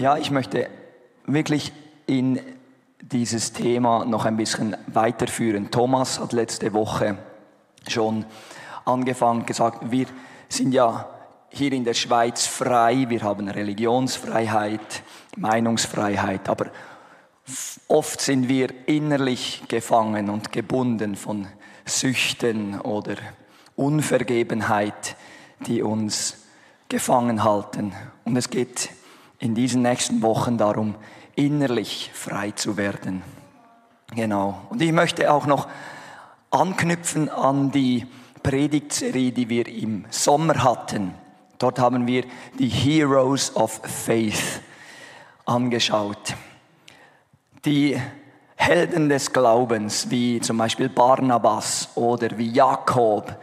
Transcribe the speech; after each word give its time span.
Ja, 0.00 0.16
ich 0.16 0.30
möchte 0.30 0.70
wirklich 1.26 1.74
in 2.06 2.40
dieses 3.02 3.52
Thema 3.52 4.06
noch 4.06 4.24
ein 4.24 4.38
bisschen 4.38 4.74
weiterführen. 4.86 5.70
Thomas 5.70 6.18
hat 6.18 6.32
letzte 6.32 6.72
Woche 6.72 7.18
schon 7.86 8.24
angefangen, 8.86 9.44
gesagt, 9.44 9.90
wir 9.90 10.06
sind 10.48 10.72
ja 10.72 11.06
hier 11.50 11.74
in 11.74 11.84
der 11.84 11.92
Schweiz 11.92 12.46
frei, 12.46 13.10
wir 13.10 13.20
haben 13.20 13.46
Religionsfreiheit, 13.50 15.02
Meinungsfreiheit, 15.36 16.48
aber 16.48 16.68
oft 17.86 18.22
sind 18.22 18.48
wir 18.48 18.70
innerlich 18.88 19.64
gefangen 19.68 20.30
und 20.30 20.50
gebunden 20.50 21.14
von 21.14 21.46
Süchten 21.84 22.80
oder 22.80 23.16
Unvergebenheit, 23.76 25.14
die 25.66 25.82
uns 25.82 26.38
gefangen 26.88 27.44
halten. 27.44 27.92
Und 28.24 28.38
es 28.38 28.48
geht 28.48 28.88
in 29.40 29.54
diesen 29.54 29.82
nächsten 29.82 30.22
Wochen 30.22 30.58
darum, 30.58 30.94
innerlich 31.34 32.10
frei 32.14 32.52
zu 32.52 32.76
werden. 32.76 33.22
Genau. 34.14 34.60
Und 34.68 34.82
ich 34.82 34.92
möchte 34.92 35.32
auch 35.32 35.46
noch 35.46 35.66
anknüpfen 36.50 37.28
an 37.28 37.70
die 37.70 38.06
Predigtserie, 38.42 39.32
die 39.32 39.48
wir 39.48 39.66
im 39.66 40.04
Sommer 40.10 40.62
hatten. 40.62 41.14
Dort 41.58 41.78
haben 41.78 42.06
wir 42.06 42.24
die 42.58 42.68
Heroes 42.68 43.54
of 43.56 43.80
Faith 43.84 44.60
angeschaut. 45.46 46.34
Die 47.64 48.00
Helden 48.56 49.08
des 49.08 49.32
Glaubens, 49.32 50.10
wie 50.10 50.40
zum 50.40 50.58
Beispiel 50.58 50.88
Barnabas 50.88 51.88
oder 51.94 52.36
wie 52.36 52.50
Jakob, 52.50 53.34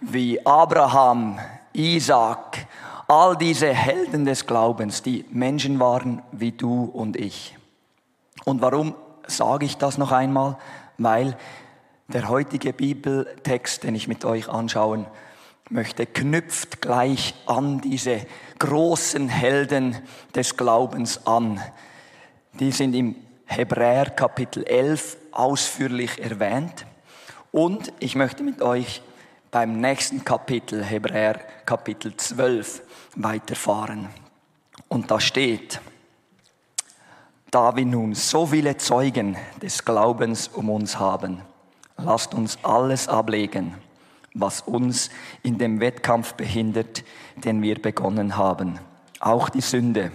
wie 0.00 0.44
Abraham, 0.44 1.38
Isaac, 1.72 2.66
all 3.08 3.36
diese 3.36 3.72
Helden 3.72 4.24
des 4.24 4.46
Glaubens, 4.46 5.02
die 5.02 5.24
Menschen 5.30 5.80
waren 5.80 6.22
wie 6.32 6.52
du 6.52 6.84
und 6.84 7.16
ich. 7.16 7.56
Und 8.44 8.60
warum 8.62 8.94
sage 9.26 9.66
ich 9.66 9.76
das 9.76 9.98
noch 9.98 10.12
einmal? 10.12 10.58
Weil 10.98 11.36
der 12.08 12.28
heutige 12.28 12.72
Bibeltext, 12.72 13.82
den 13.82 13.94
ich 13.94 14.08
mit 14.08 14.24
euch 14.24 14.48
anschauen 14.48 15.06
möchte, 15.70 16.06
knüpft 16.06 16.82
gleich 16.82 17.34
an 17.46 17.80
diese 17.80 18.26
großen 18.58 19.28
Helden 19.28 19.96
des 20.34 20.56
Glaubens 20.56 21.26
an. 21.26 21.60
Die 22.60 22.70
sind 22.70 22.94
im 22.94 23.16
Hebräer 23.46 24.10
Kapitel 24.10 24.64
11 24.64 25.16
ausführlich 25.32 26.22
erwähnt. 26.22 26.86
Und 27.50 27.92
ich 28.00 28.14
möchte 28.14 28.42
mit 28.42 28.62
euch 28.62 29.02
beim 29.54 29.80
nächsten 29.80 30.24
Kapitel, 30.24 30.82
Hebräer 30.82 31.38
Kapitel 31.64 32.16
12, 32.16 32.82
weiterfahren. 33.14 34.08
Und 34.88 35.12
da 35.12 35.20
steht, 35.20 35.80
da 37.52 37.76
wir 37.76 37.86
nun 37.86 38.16
so 38.16 38.46
viele 38.46 38.78
Zeugen 38.78 39.36
des 39.62 39.84
Glaubens 39.84 40.48
um 40.48 40.70
uns 40.70 40.98
haben, 40.98 41.40
lasst 41.96 42.34
uns 42.34 42.58
alles 42.64 43.06
ablegen, 43.06 43.76
was 44.34 44.60
uns 44.60 45.10
in 45.44 45.56
dem 45.56 45.78
Wettkampf 45.78 46.34
behindert, 46.34 47.04
den 47.36 47.62
wir 47.62 47.80
begonnen 47.80 48.36
haben. 48.36 48.80
Auch 49.20 49.50
die 49.50 49.60
Sünde, 49.60 50.10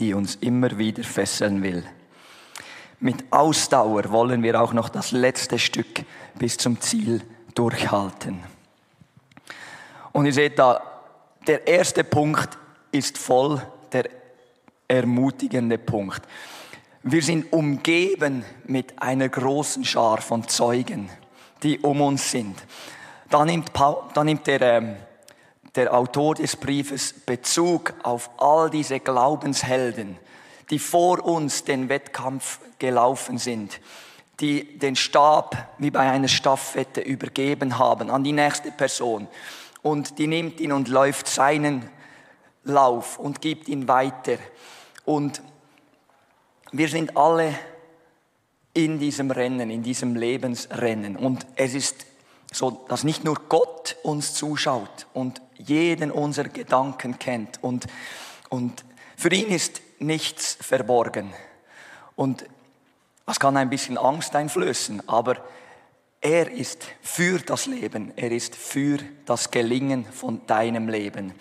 die 0.00 0.14
uns 0.14 0.36
immer 0.36 0.78
wieder 0.78 1.04
fesseln 1.04 1.62
will. 1.62 1.84
Mit 2.98 3.30
Ausdauer 3.30 4.10
wollen 4.10 4.42
wir 4.42 4.58
auch 4.58 4.72
noch 4.72 4.88
das 4.88 5.12
letzte 5.12 5.58
Stück 5.58 6.06
bis 6.38 6.56
zum 6.56 6.80
Ziel 6.80 7.22
durchhalten. 7.58 8.40
Und 10.12 10.26
ihr 10.26 10.32
seht 10.32 10.60
da, 10.60 10.80
der 11.46 11.66
erste 11.66 12.04
Punkt 12.04 12.56
ist 12.92 13.18
voll 13.18 13.60
der 13.92 14.08
ermutigende 14.86 15.76
Punkt. 15.76 16.22
Wir 17.02 17.22
sind 17.22 17.52
umgeben 17.52 18.44
mit 18.64 19.02
einer 19.02 19.28
großen 19.28 19.84
Schar 19.84 20.20
von 20.20 20.46
Zeugen, 20.46 21.10
die 21.64 21.80
um 21.80 22.00
uns 22.00 22.30
sind. 22.30 22.56
Da 23.28 23.44
nimmt, 23.44 23.72
Paul, 23.72 24.04
da 24.14 24.22
nimmt 24.22 24.46
der, 24.46 24.60
ähm, 24.60 24.96
der 25.74 25.92
Autor 25.92 26.36
des 26.36 26.54
Briefes 26.54 27.12
Bezug 27.12 27.92
auf 28.04 28.30
all 28.38 28.70
diese 28.70 29.00
Glaubenshelden, 29.00 30.16
die 30.70 30.78
vor 30.78 31.24
uns 31.24 31.64
den 31.64 31.88
Wettkampf 31.88 32.60
gelaufen 32.78 33.38
sind 33.38 33.80
die 34.40 34.78
den 34.78 34.96
Stab 34.96 35.74
wie 35.78 35.90
bei 35.90 36.10
einer 36.10 36.28
Staffette 36.28 37.00
übergeben 37.00 37.78
haben 37.78 38.10
an 38.10 38.24
die 38.24 38.32
nächste 38.32 38.70
Person. 38.70 39.28
Und 39.82 40.18
die 40.18 40.26
nimmt 40.26 40.60
ihn 40.60 40.72
und 40.72 40.88
läuft 40.88 41.28
seinen 41.28 41.88
Lauf 42.64 43.18
und 43.18 43.40
gibt 43.40 43.68
ihn 43.68 43.88
weiter. 43.88 44.38
Und 45.04 45.42
wir 46.72 46.88
sind 46.88 47.16
alle 47.16 47.54
in 48.74 48.98
diesem 48.98 49.30
Rennen, 49.30 49.70
in 49.70 49.82
diesem 49.82 50.14
Lebensrennen. 50.14 51.16
Und 51.16 51.46
es 51.56 51.74
ist 51.74 52.06
so, 52.52 52.84
dass 52.88 53.04
nicht 53.04 53.24
nur 53.24 53.36
Gott 53.48 53.96
uns 54.02 54.34
zuschaut 54.34 55.06
und 55.14 55.40
jeden 55.56 56.10
unserer 56.10 56.48
Gedanken 56.48 57.18
kennt. 57.18 57.62
Und, 57.62 57.86
und 58.50 58.84
für 59.16 59.32
ihn 59.32 59.48
ist 59.48 59.80
nichts 59.98 60.56
verborgen. 60.60 61.32
Und 62.14 62.44
das 63.28 63.38
kann 63.38 63.58
ein 63.58 63.68
bisschen 63.68 63.98
Angst 63.98 64.34
einflößen, 64.34 65.06
aber 65.06 65.36
er 66.22 66.50
ist 66.50 66.86
für 67.02 67.38
das 67.40 67.66
Leben, 67.66 68.10
er 68.16 68.32
ist 68.32 68.56
für 68.56 68.96
das 69.26 69.50
Gelingen 69.50 70.06
von 70.06 70.46
deinem 70.46 70.88
Leben. 70.88 71.34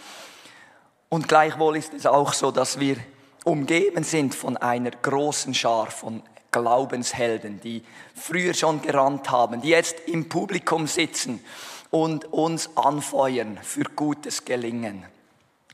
Und 1.07 1.29
gleichwohl 1.29 1.77
ist 1.77 1.93
es 1.93 2.05
auch 2.05 2.33
so, 2.33 2.51
dass 2.51 2.81
wir 2.81 2.97
umgeben 3.45 4.03
sind 4.03 4.35
von 4.35 4.57
einer 4.57 4.91
großen 4.91 5.53
Schar 5.53 5.89
von 5.89 6.23
Glaubenshelden, 6.51 7.61
die 7.61 7.85
früher 8.13 8.53
schon 8.53 8.81
gerannt 8.81 9.31
haben, 9.31 9.61
die 9.61 9.69
jetzt 9.69 10.09
im 10.09 10.27
Publikum 10.27 10.87
sitzen 10.87 11.41
und 11.89 12.25
uns 12.33 12.75
anfeuern 12.75 13.59
für 13.63 13.83
gutes 13.83 14.43
Gelingen. 14.43 15.05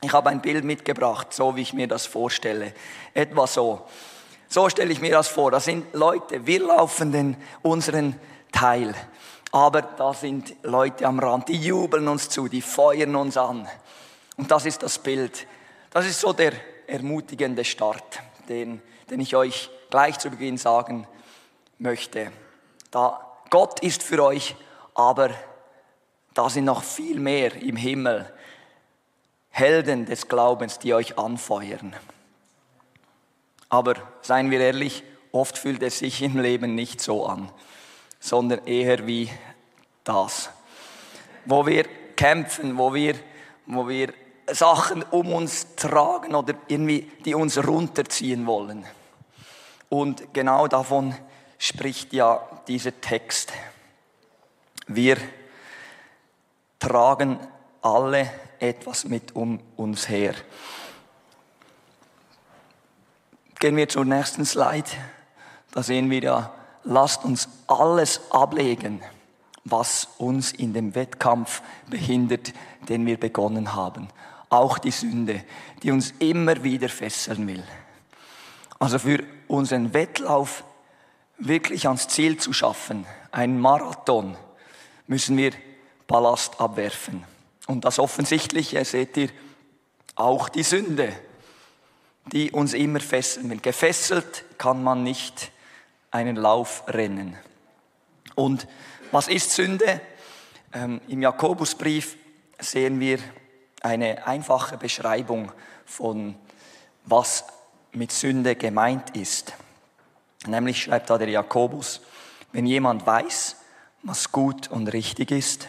Ich 0.00 0.12
habe 0.12 0.30
ein 0.30 0.42
Bild 0.42 0.62
mitgebracht, 0.62 1.34
so 1.34 1.56
wie 1.56 1.62
ich 1.62 1.72
mir 1.72 1.88
das 1.88 2.06
vorstelle. 2.06 2.72
Etwa 3.14 3.48
so. 3.48 3.84
So 4.48 4.68
stelle 4.68 4.92
ich 4.92 5.00
mir 5.00 5.12
das 5.12 5.28
vor. 5.28 5.50
Das 5.50 5.64
sind 5.64 5.92
Leute, 5.94 6.46
wir 6.46 6.60
laufen 6.60 7.12
den, 7.12 7.36
unseren 7.62 8.18
Teil. 8.52 8.94
Aber 9.52 9.82
da 9.82 10.12
sind 10.12 10.54
Leute 10.62 11.06
am 11.06 11.18
Rand, 11.18 11.48
die 11.48 11.56
jubeln 11.56 12.08
uns 12.08 12.28
zu, 12.28 12.48
die 12.48 12.62
feuern 12.62 13.14
uns 13.14 13.36
an. 13.36 13.68
Und 14.36 14.50
das 14.50 14.66
ist 14.66 14.82
das 14.82 14.98
Bild. 14.98 15.46
Das 15.90 16.06
ist 16.06 16.20
so 16.20 16.32
der 16.32 16.52
ermutigende 16.86 17.64
Start, 17.64 18.20
den, 18.48 18.82
den 19.10 19.20
ich 19.20 19.36
euch 19.36 19.70
gleich 19.90 20.18
zu 20.18 20.30
Beginn 20.30 20.58
sagen 20.58 21.06
möchte. 21.78 22.32
Da 22.90 23.24
Gott 23.50 23.80
ist 23.80 24.02
für 24.02 24.22
euch, 24.24 24.56
aber 24.94 25.30
da 26.34 26.50
sind 26.50 26.64
noch 26.64 26.82
viel 26.82 27.20
mehr 27.20 27.54
im 27.54 27.76
Himmel. 27.76 28.32
Helden 29.50 30.04
des 30.04 30.26
Glaubens, 30.26 30.80
die 30.80 30.92
euch 30.94 31.16
anfeuern. 31.16 31.94
Aber 33.74 33.94
seien 34.22 34.52
wir 34.52 34.60
ehrlich, 34.60 35.02
oft 35.32 35.58
fühlt 35.58 35.82
es 35.82 35.98
sich 35.98 36.22
im 36.22 36.38
Leben 36.38 36.76
nicht 36.76 37.00
so 37.00 37.26
an, 37.26 37.50
sondern 38.20 38.64
eher 38.68 39.08
wie 39.08 39.28
das. 40.04 40.50
Wo 41.44 41.66
wir 41.66 41.82
kämpfen, 42.14 42.78
wo 42.78 42.94
wir, 42.94 43.16
wo 43.66 43.88
wir 43.88 44.14
Sachen 44.46 45.02
um 45.02 45.32
uns 45.32 45.74
tragen 45.74 46.36
oder 46.36 46.54
irgendwie, 46.68 47.10
die 47.24 47.34
uns 47.34 47.66
runterziehen 47.66 48.46
wollen. 48.46 48.84
Und 49.88 50.32
genau 50.32 50.68
davon 50.68 51.12
spricht 51.58 52.12
ja 52.12 52.46
dieser 52.68 53.00
Text. 53.00 53.52
Wir 54.86 55.16
tragen 56.78 57.40
alle 57.82 58.30
etwas 58.60 59.04
mit 59.04 59.34
um 59.34 59.58
uns 59.74 60.08
her. 60.08 60.36
Gehen 63.64 63.78
wir 63.78 63.88
zur 63.88 64.04
nächsten 64.04 64.44
Slide. 64.44 64.90
Da 65.72 65.82
sehen 65.82 66.10
wir 66.10 66.22
ja, 66.22 66.52
lasst 66.82 67.24
uns 67.24 67.48
alles 67.66 68.20
ablegen, 68.30 69.00
was 69.64 70.06
uns 70.18 70.52
in 70.52 70.74
dem 70.74 70.94
Wettkampf 70.94 71.62
behindert, 71.88 72.52
den 72.90 73.06
wir 73.06 73.18
begonnen 73.18 73.74
haben. 73.74 74.08
Auch 74.50 74.76
die 74.76 74.90
Sünde, 74.90 75.42
die 75.82 75.92
uns 75.92 76.12
immer 76.18 76.62
wieder 76.62 76.90
fesseln 76.90 77.46
will. 77.46 77.64
Also 78.78 78.98
für 78.98 79.24
unseren 79.48 79.94
Wettlauf 79.94 80.62
wirklich 81.38 81.86
ans 81.86 82.08
Ziel 82.08 82.36
zu 82.36 82.52
schaffen, 82.52 83.06
einen 83.32 83.58
Marathon, 83.58 84.36
müssen 85.06 85.38
wir 85.38 85.52
Ballast 86.06 86.60
abwerfen. 86.60 87.24
Und 87.66 87.86
das 87.86 87.98
Offensichtliche 87.98 88.84
seht 88.84 89.16
ihr, 89.16 89.30
auch 90.16 90.50
die 90.50 90.64
Sünde 90.64 91.14
die 92.32 92.50
uns 92.50 92.74
immer 92.74 93.00
fesseln 93.00 93.50
will. 93.50 93.60
Gefesselt 93.60 94.44
kann 94.58 94.82
man 94.82 95.02
nicht 95.02 95.52
einen 96.10 96.36
Lauf 96.36 96.84
rennen. 96.88 97.36
Und 98.34 98.66
was 99.12 99.28
ist 99.28 99.50
Sünde? 99.50 100.00
Ähm, 100.72 101.00
Im 101.08 101.22
Jakobusbrief 101.22 102.16
sehen 102.58 103.00
wir 103.00 103.18
eine 103.80 104.26
einfache 104.26 104.76
Beschreibung 104.76 105.52
von, 105.84 106.34
was 107.04 107.44
mit 107.92 108.10
Sünde 108.10 108.56
gemeint 108.56 109.16
ist. 109.16 109.52
Nämlich 110.46 110.82
schreibt 110.82 111.10
da 111.10 111.18
der 111.18 111.28
Jakobus, 111.28 112.00
wenn 112.52 112.66
jemand 112.66 113.06
weiß, 113.06 113.56
was 114.02 114.32
gut 114.32 114.68
und 114.68 114.88
richtig 114.88 115.30
ist 115.30 115.68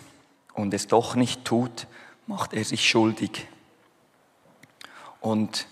und 0.54 0.74
es 0.74 0.88
doch 0.88 1.16
nicht 1.16 1.46
tut, 1.46 1.88
macht 2.28 2.54
er 2.54 2.63
sich 2.63 2.88
schuldig. 2.88 3.48
Und 5.19 5.68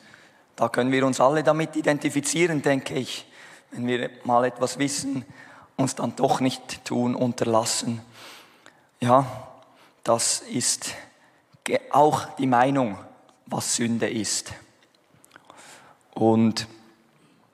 da 0.56 0.70
können 0.70 0.92
wir 0.92 1.06
uns 1.06 1.20
alle 1.20 1.44
damit 1.44 1.76
identifizieren, 1.76 2.62
denke 2.62 2.96
ich, 2.96 3.26
wenn 3.72 3.88
wir 3.88 4.10
mal 4.24 4.46
etwas 4.46 4.78
wissen, 4.78 5.26
uns 5.78 5.96
dann 5.96 6.16
doch 6.16 6.40
nicht 6.40 6.86
tun, 6.86 7.16
unterlassen. 7.16 8.02
Ja, 9.00 9.26
das 10.04 10.42
ist 10.42 10.94
auch 11.92 12.26
die 12.38 12.48
Meinung, 12.48 12.98
was 13.46 13.76
Sünde 13.76 14.10
ist. 14.10 14.54
Und 16.14 16.68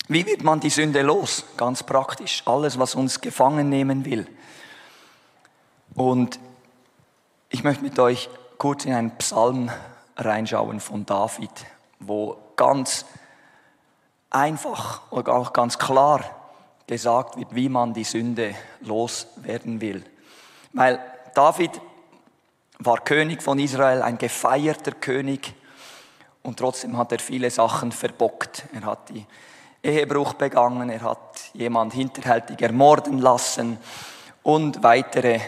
wie 0.07 0.25
wird 0.25 0.43
man 0.43 0.59
die 0.59 0.69
Sünde 0.69 1.01
los? 1.01 1.45
Ganz 1.55 1.83
praktisch. 1.83 2.43
Alles, 2.45 2.79
was 2.79 2.95
uns 2.95 3.21
gefangen 3.21 3.69
nehmen 3.69 4.05
will. 4.05 4.27
Und 5.95 6.39
ich 7.49 7.63
möchte 7.63 7.83
mit 7.83 7.97
euch 7.99 8.29
kurz 8.57 8.85
in 8.85 8.93
einen 8.93 9.11
Psalm 9.17 9.71
reinschauen 10.17 10.79
von 10.79 11.05
David, 11.05 11.51
wo 11.99 12.37
ganz 12.59 13.05
einfach 14.29 15.09
oder 15.11 15.33
auch 15.33 15.53
ganz 15.53 15.79
klar 15.79 16.25
gesagt 16.87 17.37
wird, 17.37 17.55
wie 17.55 17.69
man 17.69 17.93
die 17.93 18.03
Sünde 18.03 18.53
loswerden 18.81 19.79
will. 19.79 20.03
Weil 20.73 20.99
David 21.33 21.71
war 22.79 22.97
König 22.97 23.41
von 23.41 23.59
Israel, 23.59 24.01
ein 24.01 24.17
gefeierter 24.17 24.91
König, 24.91 25.53
und 26.41 26.57
trotzdem 26.57 26.97
hat 26.97 27.11
er 27.11 27.19
viele 27.19 27.49
Sachen 27.49 27.91
verbockt. 27.91 28.63
Er 28.73 28.85
hat 28.85 29.09
die 29.09 29.25
Ehebruch 29.83 30.33
begangen, 30.33 30.89
er 30.89 31.01
hat 31.01 31.51
jemand 31.53 31.93
hinterhältig 31.93 32.61
ermorden 32.61 33.19
lassen 33.19 33.77
und 34.43 34.83
weitere 34.83 35.39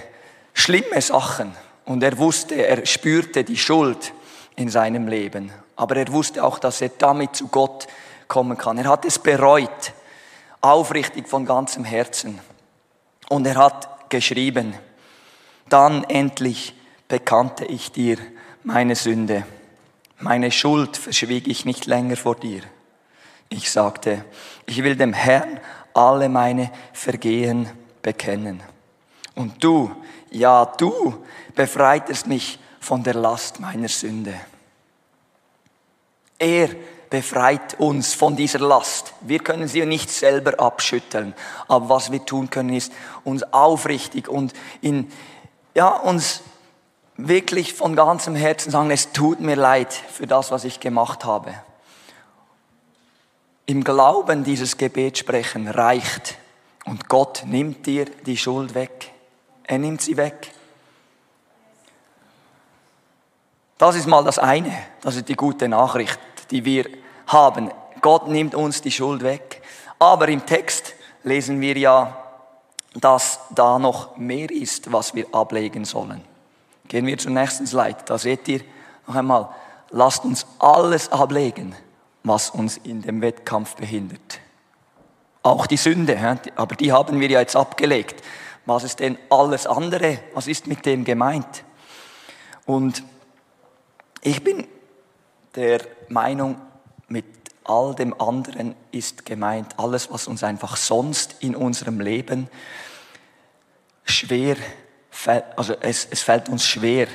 schlimme 0.53 1.01
Sachen. 1.01 1.53
Und 1.85 2.03
er 2.03 2.17
wusste, 2.17 2.55
er 2.55 2.85
spürte 2.85 3.43
die 3.43 3.57
Schuld 3.57 4.13
in 4.55 4.69
seinem 4.69 5.07
Leben. 5.07 5.51
Aber 5.81 5.95
er 5.95 6.11
wusste 6.11 6.43
auch, 6.43 6.59
dass 6.59 6.79
er 6.79 6.89
damit 6.89 7.35
zu 7.35 7.47
Gott 7.47 7.87
kommen 8.27 8.55
kann. 8.55 8.77
Er 8.77 8.87
hat 8.87 9.03
es 9.03 9.17
bereut, 9.17 9.93
aufrichtig 10.61 11.27
von 11.27 11.43
ganzem 11.43 11.83
Herzen. 11.83 12.39
Und 13.29 13.47
er 13.47 13.55
hat 13.55 14.11
geschrieben, 14.11 14.75
dann 15.69 16.03
endlich 16.03 16.75
bekannte 17.07 17.65
ich 17.65 17.91
dir 17.91 18.19
meine 18.61 18.95
Sünde. 18.95 19.43
Meine 20.19 20.51
Schuld 20.51 20.97
verschwieg 20.97 21.47
ich 21.47 21.65
nicht 21.65 21.87
länger 21.87 22.15
vor 22.15 22.35
dir. 22.35 22.61
Ich 23.49 23.71
sagte, 23.71 24.23
ich 24.67 24.83
will 24.83 24.95
dem 24.95 25.13
Herrn 25.13 25.59
alle 25.95 26.29
meine 26.29 26.71
Vergehen 26.93 27.67
bekennen. 28.03 28.61
Und 29.33 29.63
du, 29.63 29.89
ja 30.29 30.63
du, 30.77 31.25
befreitest 31.55 32.27
mich 32.27 32.59
von 32.79 33.01
der 33.01 33.15
Last 33.15 33.59
meiner 33.59 33.87
Sünde. 33.87 34.35
Er 36.41 36.69
befreit 37.11 37.79
uns 37.79 38.15
von 38.15 38.35
dieser 38.35 38.57
Last. 38.57 39.13
Wir 39.21 39.37
können 39.39 39.67
sie 39.67 39.85
nicht 39.85 40.09
selber 40.09 40.59
abschütteln. 40.59 41.35
Aber 41.67 41.89
was 41.89 42.11
wir 42.11 42.25
tun 42.25 42.49
können, 42.49 42.73
ist 42.73 42.91
uns 43.23 43.43
aufrichtig 43.53 44.27
und 44.27 44.53
in, 44.81 45.11
ja, 45.75 45.89
uns 45.89 46.41
wirklich 47.17 47.75
von 47.75 47.95
ganzem 47.95 48.33
Herzen 48.33 48.71
sagen, 48.71 48.89
es 48.89 49.11
tut 49.11 49.39
mir 49.39 49.55
leid 49.55 49.93
für 49.93 50.25
das, 50.25 50.49
was 50.49 50.63
ich 50.63 50.79
gemacht 50.79 51.25
habe. 51.25 51.53
Im 53.67 53.83
Glauben 53.83 54.43
dieses 54.43 54.77
Gebet 54.77 55.19
sprechen 55.19 55.67
reicht 55.67 56.39
und 56.85 57.07
Gott 57.07 57.43
nimmt 57.45 57.85
dir 57.85 58.05
die 58.25 58.37
Schuld 58.37 58.73
weg. 58.73 59.11
Er 59.65 59.77
nimmt 59.77 60.01
sie 60.01 60.17
weg. 60.17 60.51
Das 63.77 63.95
ist 63.95 64.07
mal 64.07 64.23
das 64.23 64.39
eine, 64.39 64.75
das 65.01 65.15
ist 65.15 65.27
die 65.27 65.35
gute 65.35 65.67
Nachricht, 65.67 66.19
die 66.51 66.65
wir 66.65 66.89
haben. 67.27 67.71
Gott 68.01 68.27
nimmt 68.27 68.55
uns 68.55 68.81
die 68.81 68.91
Schuld 68.91 69.23
weg. 69.23 69.61
Aber 69.99 70.27
im 70.27 70.45
Text 70.45 70.93
lesen 71.23 71.61
wir 71.61 71.77
ja, 71.77 72.17
dass 72.95 73.39
da 73.51 73.79
noch 73.79 74.17
mehr 74.17 74.51
ist, 74.51 74.91
was 74.91 75.15
wir 75.15 75.27
ablegen 75.33 75.85
sollen. 75.85 76.21
Gehen 76.87 77.05
wir 77.05 77.17
zur 77.17 77.31
nächsten 77.31 77.65
Slide. 77.65 77.97
Da 78.05 78.17
seht 78.17 78.47
ihr 78.47 78.61
noch 79.07 79.15
einmal, 79.15 79.49
lasst 79.91 80.25
uns 80.25 80.45
alles 80.59 81.11
ablegen, 81.11 81.75
was 82.23 82.49
uns 82.49 82.77
in 82.77 83.01
dem 83.01 83.21
Wettkampf 83.21 83.75
behindert. 83.75 84.39
Auch 85.43 85.65
die 85.67 85.77
Sünde, 85.77 86.39
aber 86.55 86.75
die 86.75 86.91
haben 86.91 87.19
wir 87.19 87.29
ja 87.29 87.39
jetzt 87.39 87.55
abgelegt. 87.55 88.21
Was 88.65 88.83
ist 88.83 88.99
denn 88.99 89.17
alles 89.29 89.65
andere? 89.65 90.19
Was 90.33 90.47
ist 90.47 90.67
mit 90.67 90.85
dem 90.85 91.03
gemeint? 91.03 91.63
Und 92.65 93.03
ich 94.21 94.43
bin 94.43 94.67
der 95.55 95.81
Meinung, 96.09 96.59
mit 97.07 97.25
all 97.63 97.93
dem 97.95 98.19
anderen 98.19 98.75
ist 98.91 99.25
gemeint 99.25 99.77
alles, 99.77 100.11
was 100.11 100.27
uns 100.27 100.43
einfach 100.43 100.77
sonst 100.77 101.35
in 101.39 101.55
unserem 101.55 101.99
Leben 101.99 102.49
schwer 104.05 104.57
also 105.55 105.75
es, 105.79 106.07
es 106.09 106.21
fällt 106.21 106.49
uns 106.49 106.65
schwer. 106.65 107.07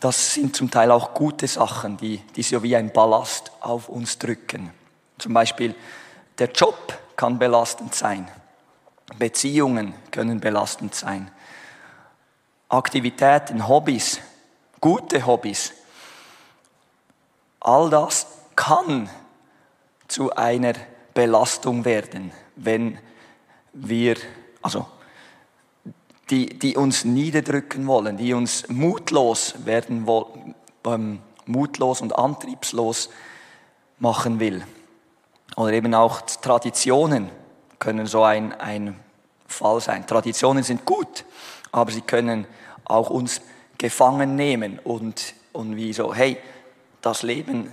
Das 0.00 0.34
sind 0.34 0.54
zum 0.54 0.70
Teil 0.70 0.90
auch 0.90 1.14
gute 1.14 1.48
Sachen, 1.48 1.96
die, 1.96 2.18
die 2.36 2.42
so 2.42 2.62
wie 2.62 2.76
ein 2.76 2.92
Ballast 2.92 3.52
auf 3.60 3.88
uns 3.88 4.18
drücken. 4.18 4.70
Zum 5.18 5.32
Beispiel 5.32 5.74
der 6.38 6.50
Job 6.50 6.98
kann 7.16 7.38
belastend 7.38 7.94
sein. 7.94 8.28
Beziehungen 9.18 9.94
können 10.10 10.40
belastend 10.40 10.94
sein. 10.94 11.30
Aktivitäten, 12.68 13.68
Hobbys, 13.68 14.20
gute 14.80 15.26
Hobbys. 15.26 15.72
All 17.64 17.88
das 17.88 18.26
kann 18.56 19.08
zu 20.06 20.34
einer 20.34 20.74
Belastung 21.14 21.86
werden, 21.86 22.30
wenn 22.56 22.98
wir, 23.72 24.16
also 24.60 24.86
die, 26.28 26.58
die 26.58 26.76
uns 26.76 27.06
niederdrücken 27.06 27.86
wollen, 27.86 28.18
die 28.18 28.34
uns 28.34 28.68
mutlos 28.68 29.54
werden 29.64 30.06
wollen, 30.06 30.54
ähm, 30.84 31.20
mutlos 31.46 32.02
und 32.02 32.14
antriebslos 32.18 33.08
machen 33.98 34.40
will. 34.40 34.62
Oder 35.56 35.72
eben 35.72 35.94
auch 35.94 36.20
Traditionen 36.20 37.30
können 37.78 38.06
so 38.06 38.24
ein, 38.24 38.52
ein 38.60 38.94
Fall 39.46 39.80
sein. 39.80 40.06
Traditionen 40.06 40.64
sind 40.64 40.84
gut, 40.84 41.24
aber 41.72 41.90
sie 41.90 42.02
können 42.02 42.46
auch 42.84 43.08
uns 43.08 43.40
gefangen 43.78 44.36
nehmen 44.36 44.78
und, 44.84 45.34
und 45.54 45.76
wie 45.76 45.94
so, 45.94 46.14
hey, 46.14 46.38
das 47.04 47.22
Leben 47.22 47.70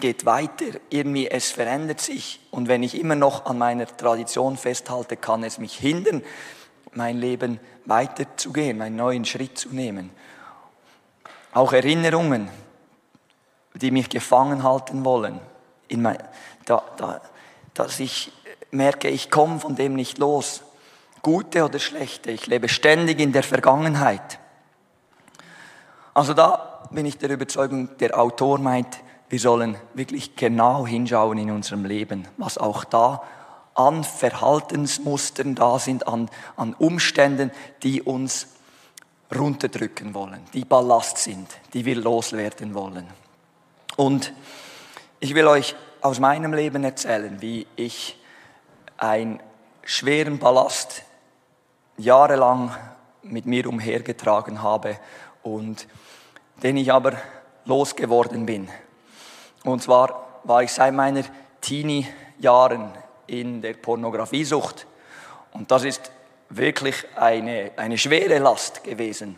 geht 0.00 0.26
weiter, 0.26 0.66
irgendwie 0.90 1.28
es 1.30 1.50
verändert 1.50 2.00
sich 2.00 2.40
und 2.50 2.68
wenn 2.68 2.82
ich 2.82 2.98
immer 2.98 3.14
noch 3.14 3.46
an 3.46 3.56
meiner 3.56 3.86
Tradition 3.86 4.56
festhalte, 4.56 5.16
kann 5.16 5.44
es 5.44 5.58
mich 5.58 5.76
hindern, 5.76 6.22
mein 6.92 7.18
Leben 7.18 7.58
weiterzugehen, 7.86 8.82
einen 8.82 8.96
neuen 8.96 9.24
Schritt 9.24 9.56
zu 9.56 9.70
nehmen. 9.70 10.10
Auch 11.54 11.72
Erinnerungen, 11.72 12.50
die 13.74 13.90
mich 13.90 14.10
gefangen 14.10 14.62
halten 14.62 15.04
wollen, 15.04 15.40
in 15.88 16.02
mein, 16.02 16.18
da, 16.66 16.82
da, 16.96 17.20
dass 17.74 17.98
ich 18.00 18.32
merke, 18.70 19.08
ich 19.08 19.30
komme 19.30 19.58
von 19.60 19.74
dem 19.74 19.94
nicht 19.94 20.18
los. 20.18 20.62
Gute 21.22 21.64
oder 21.64 21.78
schlechte, 21.78 22.30
ich 22.30 22.46
lebe 22.46 22.68
ständig 22.68 23.20
in 23.20 23.32
der 23.32 23.42
Vergangenheit. 23.42 24.38
Also 26.14 26.34
da 26.34 26.71
bin 26.90 27.06
ich 27.06 27.18
der 27.18 27.30
Überzeugung, 27.30 27.96
der 27.98 28.18
Autor 28.18 28.58
meint, 28.58 29.00
wir 29.28 29.38
sollen 29.38 29.76
wirklich 29.94 30.36
genau 30.36 30.86
hinschauen 30.86 31.38
in 31.38 31.50
unserem 31.50 31.84
Leben, 31.84 32.28
was 32.36 32.58
auch 32.58 32.84
da 32.84 33.22
an 33.74 34.04
Verhaltensmustern 34.04 35.54
da 35.54 35.78
sind, 35.78 36.06
an, 36.06 36.28
an 36.56 36.74
Umständen, 36.74 37.50
die 37.82 38.02
uns 38.02 38.48
runterdrücken 39.34 40.14
wollen, 40.14 40.40
die 40.52 40.64
Ballast 40.64 41.18
sind, 41.18 41.48
die 41.72 41.84
wir 41.84 41.96
loswerden 41.96 42.74
wollen. 42.74 43.06
Und 43.96 44.32
ich 45.20 45.34
will 45.34 45.46
euch 45.46 45.74
aus 46.02 46.20
meinem 46.20 46.52
Leben 46.52 46.84
erzählen, 46.84 47.40
wie 47.40 47.66
ich 47.76 48.18
einen 48.98 49.40
schweren 49.84 50.38
Ballast 50.38 51.04
jahrelang 51.96 52.74
mit 53.22 53.46
mir 53.46 53.68
umhergetragen 53.68 54.62
habe 54.62 54.98
und 55.42 55.86
den 56.62 56.76
ich 56.76 56.92
aber 56.92 57.14
losgeworden 57.64 58.46
bin. 58.46 58.68
Und 59.64 59.82
zwar 59.82 60.40
war 60.44 60.62
ich 60.62 60.72
seit 60.72 60.94
meiner 60.94 61.22
Teenie-Jahren 61.60 62.90
in 63.26 63.62
der 63.62 63.74
Pornografiesucht. 63.74 64.86
Und 65.52 65.70
das 65.70 65.84
ist 65.84 66.10
wirklich 66.48 66.96
eine, 67.16 67.72
eine 67.76 67.98
schwere 67.98 68.38
Last 68.38 68.84
gewesen. 68.84 69.36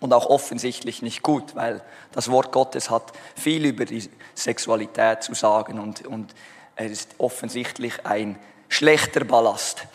und 0.00 0.14
auch 0.14 0.26
offensichtlich 0.26 1.02
nicht 1.02 1.22
gut, 1.22 1.54
weil 1.54 1.82
das 2.12 2.30
Wort 2.30 2.52
Gottes 2.52 2.90
hat 2.90 3.12
viel 3.36 3.66
über 3.66 3.84
die 3.84 4.08
Sexualität 4.34 5.22
zu 5.22 5.34
sagen 5.34 5.78
und, 5.78 6.06
und 6.06 6.34
es 6.74 6.90
ist 6.90 7.14
offensichtlich 7.18 8.06
ein 8.06 8.38
schlechter 8.68 9.24
Ballast, 9.24 9.86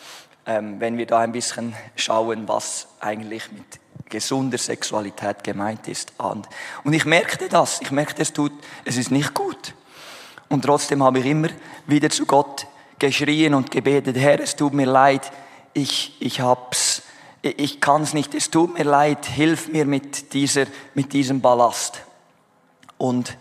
ähm, 0.46 0.80
wenn 0.80 0.96
wir 0.96 1.06
da 1.06 1.18
ein 1.18 1.32
bisschen 1.32 1.74
schauen, 1.96 2.46
was 2.46 2.86
eigentlich 3.00 3.50
mit 3.50 3.64
gesunder 4.08 4.58
Sexualität 4.58 5.42
gemeint 5.44 5.88
ist. 5.88 6.12
Und 6.18 6.92
ich 6.92 7.04
merkte 7.04 7.48
das, 7.48 7.80
ich 7.80 7.90
merkte, 7.90 8.22
es 8.22 8.32
tut, 8.32 8.52
es 8.84 8.96
ist 8.96 9.10
nicht 9.10 9.34
gut. 9.34 9.74
Und 10.48 10.62
trotzdem 10.64 11.02
habe 11.02 11.18
ich 11.18 11.26
immer 11.26 11.48
wieder 11.86 12.10
zu 12.10 12.26
Gott 12.26 12.66
geschrien 12.98 13.54
und 13.54 13.70
gebetet, 13.70 14.16
Herr, 14.16 14.40
es 14.40 14.56
tut 14.56 14.72
mir 14.72 14.86
leid, 14.86 15.30
ich, 15.74 16.16
ich 16.20 16.40
hab's, 16.40 17.02
ich 17.42 17.80
kann 17.80 18.02
es 18.02 18.14
nicht, 18.14 18.34
es 18.34 18.50
tut 18.50 18.78
mir 18.78 18.84
leid, 18.84 19.26
hilf 19.26 19.68
mir 19.68 19.84
mit, 19.84 20.32
dieser, 20.32 20.66
mit 20.94 21.12
diesem 21.12 21.40
Ballast. 21.40 22.02
Und, 22.98 23.36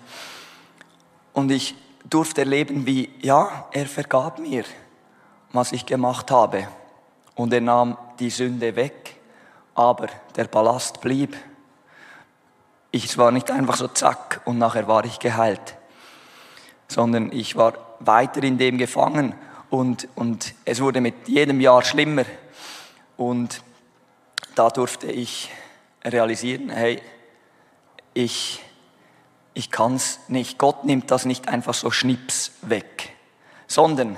und 1.33 1.51
ich 1.51 1.75
durfte 2.09 2.41
erleben, 2.41 2.85
wie, 2.85 3.09
ja, 3.21 3.67
er 3.71 3.85
vergab 3.85 4.39
mir, 4.39 4.65
was 5.53 5.71
ich 5.71 5.85
gemacht 5.85 6.29
habe. 6.31 6.67
Und 7.35 7.53
er 7.53 7.61
nahm 7.61 7.97
die 8.19 8.29
Sünde 8.29 8.75
weg, 8.75 9.14
aber 9.75 10.07
der 10.35 10.45
Ballast 10.45 11.01
blieb. 11.01 11.37
Ich 12.91 13.17
war 13.17 13.31
nicht 13.31 13.51
einfach 13.51 13.75
so 13.75 13.89
zack 13.89 14.41
und 14.45 14.57
nachher 14.57 14.87
war 14.87 15.03
ich 15.03 15.19
geheilt, 15.19 15.75
sondern 16.87 17.31
ich 17.31 17.55
war 17.57 17.73
weiter 17.99 18.41
in 18.43 18.57
dem 18.57 18.77
gefangen 18.77 19.35
und, 19.69 20.07
und 20.15 20.55
es 20.63 20.79
wurde 20.79 21.01
mit 21.01 21.27
jedem 21.27 21.59
Jahr 21.59 21.83
schlimmer. 21.83 22.23
Und 23.17 23.61
da 24.55 24.69
durfte 24.69 25.07
ich 25.07 25.51
realisieren, 26.03 26.69
hey, 26.69 27.01
ich, 28.13 28.63
ich 29.53 29.71
kann 29.71 29.95
es 29.95 30.19
nicht. 30.29 30.57
Gott 30.57 30.85
nimmt 30.85 31.11
das 31.11 31.25
nicht 31.25 31.49
einfach 31.49 31.73
so 31.73 31.91
schnips 31.91 32.53
weg, 32.61 33.13
sondern 33.67 34.17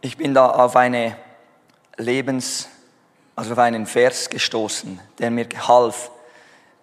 ich 0.00 0.16
bin 0.16 0.34
da 0.34 0.50
auf 0.50 0.76
eine 0.76 1.16
Lebens, 1.96 2.68
also 3.36 3.52
auf 3.52 3.58
einen 3.58 3.86
Vers 3.86 4.30
gestoßen, 4.30 4.98
der 5.18 5.30
mir 5.30 5.46
half, 5.68 6.10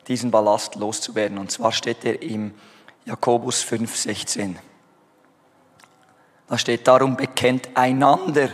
diesen 0.07 0.31
Ballast 0.31 0.75
loszuwerden. 0.75 1.37
Und 1.37 1.51
zwar 1.51 1.71
steht 1.71 2.05
er 2.05 2.21
im 2.21 2.53
Jakobus 3.05 3.63
5,16. 3.63 4.55
Da 6.47 6.57
steht 6.57 6.87
darum, 6.87 7.17
bekennt 7.17 7.69
einander 7.75 8.49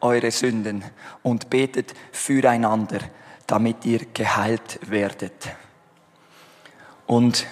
eure 0.00 0.30
Sünden 0.30 0.84
und 1.22 1.48
betet 1.48 1.94
füreinander, 2.10 2.98
damit 3.46 3.84
ihr 3.84 4.06
geheilt 4.12 4.80
werdet. 4.82 5.48
Und 7.06 7.46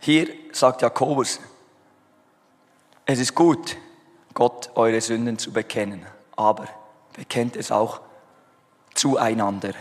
hier 0.00 0.28
sagt 0.52 0.82
Jakobus, 0.82 1.40
es 3.06 3.18
ist 3.18 3.34
gut, 3.34 3.76
Gott 4.34 4.70
eure 4.74 5.00
Sünden 5.00 5.38
zu 5.38 5.52
bekennen, 5.52 6.04
aber 6.36 6.68
bekennt 7.14 7.56
es 7.56 7.70
auch 7.70 8.00
zueinander. 8.94 9.72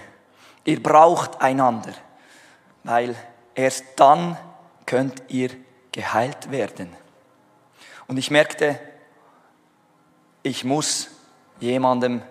Ihr 0.65 0.81
braucht 0.81 1.41
einander, 1.41 1.93
weil 2.83 3.15
erst 3.55 3.85
dann 3.97 4.37
könnt 4.85 5.23
ihr 5.29 5.49
geheilt 5.91 6.51
werden. 6.51 6.89
Und 8.07 8.17
ich 8.17 8.31
merkte, 8.31 8.79
ich 10.41 10.63
muss 10.63 11.09
jemandem 11.59 12.21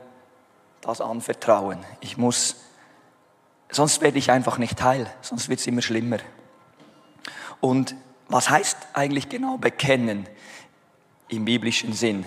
das 0.80 1.00
anvertrauen. 1.00 1.78
Ich 2.00 2.16
muss, 2.16 2.56
sonst 3.70 4.02
werde 4.02 4.18
ich 4.18 4.30
einfach 4.30 4.58
nicht 4.58 4.82
heil, 4.82 5.10
sonst 5.22 5.48
wird 5.48 5.60
es 5.60 5.66
immer 5.66 5.82
schlimmer. 5.82 6.18
Und 7.60 7.94
was 8.28 8.50
heißt 8.50 8.76
eigentlich 8.92 9.28
genau 9.28 9.56
bekennen 9.56 10.26
im 11.28 11.44
biblischen 11.44 11.92
Sinn? 11.92 12.26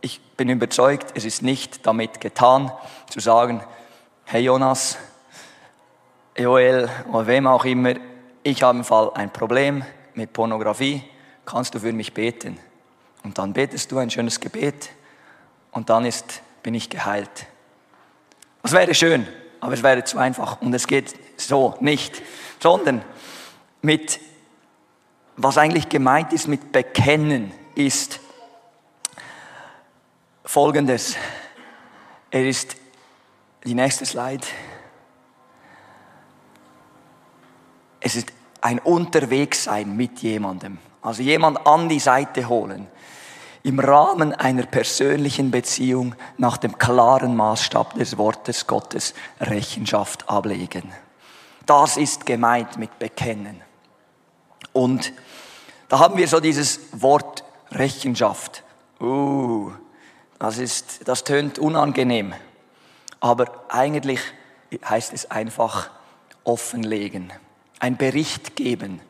Ich 0.00 0.20
bin 0.36 0.48
überzeugt, 0.48 1.12
es 1.14 1.24
ist 1.24 1.42
nicht 1.42 1.86
damit 1.86 2.20
getan, 2.20 2.72
zu 3.08 3.20
sagen, 3.20 3.62
hey 4.24 4.42
Jonas, 4.42 4.96
Joel 6.36 6.88
oder 7.12 7.26
wem 7.26 7.46
auch 7.46 7.64
immer, 7.64 7.94
ich 8.42 8.62
habe 8.62 8.78
im 8.78 8.84
Fall 8.84 9.10
ein 9.14 9.30
Problem 9.30 9.84
mit 10.14 10.32
Pornografie, 10.32 11.02
kannst 11.44 11.74
du 11.74 11.80
für 11.80 11.92
mich 11.92 12.14
beten? 12.14 12.58
Und 13.22 13.36
dann 13.38 13.52
betest 13.52 13.92
du 13.92 13.98
ein 13.98 14.10
schönes 14.10 14.40
Gebet 14.40 14.90
und 15.72 15.90
dann 15.90 16.04
ist, 16.04 16.42
bin 16.62 16.74
ich 16.74 16.88
geheilt. 16.88 17.46
Das 18.62 18.72
wäre 18.72 18.94
schön, 18.94 19.26
aber 19.60 19.74
es 19.74 19.82
wäre 19.82 20.04
zu 20.04 20.18
einfach 20.18 20.60
und 20.62 20.72
es 20.72 20.86
geht 20.86 21.14
so 21.36 21.74
nicht, 21.80 22.22
sondern 22.58 23.02
mit, 23.82 24.20
was 25.36 25.58
eigentlich 25.58 25.88
gemeint 25.88 26.32
ist 26.32 26.48
mit 26.48 26.72
bekennen, 26.72 27.52
ist 27.74 28.20
folgendes. 30.50 31.14
Er 32.32 32.44
ist, 32.48 32.74
die 33.62 33.74
nächste 33.74 34.04
Slide. 34.04 34.44
Es 38.00 38.16
ist 38.16 38.32
ein 38.60 38.80
Unterwegssein 38.80 39.96
mit 39.96 40.18
jemandem. 40.22 40.78
Also 41.02 41.22
jemand 41.22 41.64
an 41.68 41.88
die 41.88 42.00
Seite 42.00 42.48
holen. 42.48 42.88
Im 43.62 43.78
Rahmen 43.78 44.34
einer 44.34 44.64
persönlichen 44.64 45.52
Beziehung 45.52 46.16
nach 46.36 46.56
dem 46.56 46.78
klaren 46.78 47.36
Maßstab 47.36 47.94
des 47.94 48.18
Wortes 48.18 48.66
Gottes 48.66 49.14
Rechenschaft 49.38 50.28
ablegen. 50.28 50.92
Das 51.64 51.96
ist 51.96 52.26
gemeint 52.26 52.76
mit 52.76 52.98
bekennen. 52.98 53.62
Und 54.72 55.12
da 55.88 56.00
haben 56.00 56.16
wir 56.16 56.26
so 56.26 56.40
dieses 56.40 56.80
Wort 56.92 57.44
Rechenschaft. 57.70 58.64
Uh, 59.00 59.70
das 60.40 60.58
ist, 60.58 61.06
das 61.06 61.22
tönt 61.22 61.60
unangenehm. 61.60 62.34
Aber 63.20 63.64
eigentlich 63.68 64.20
heißt 64.84 65.12
es 65.12 65.30
einfach 65.30 65.90
offenlegen, 66.42 67.32
ein 67.78 67.96
Bericht 67.96 68.56
geben 68.56 69.00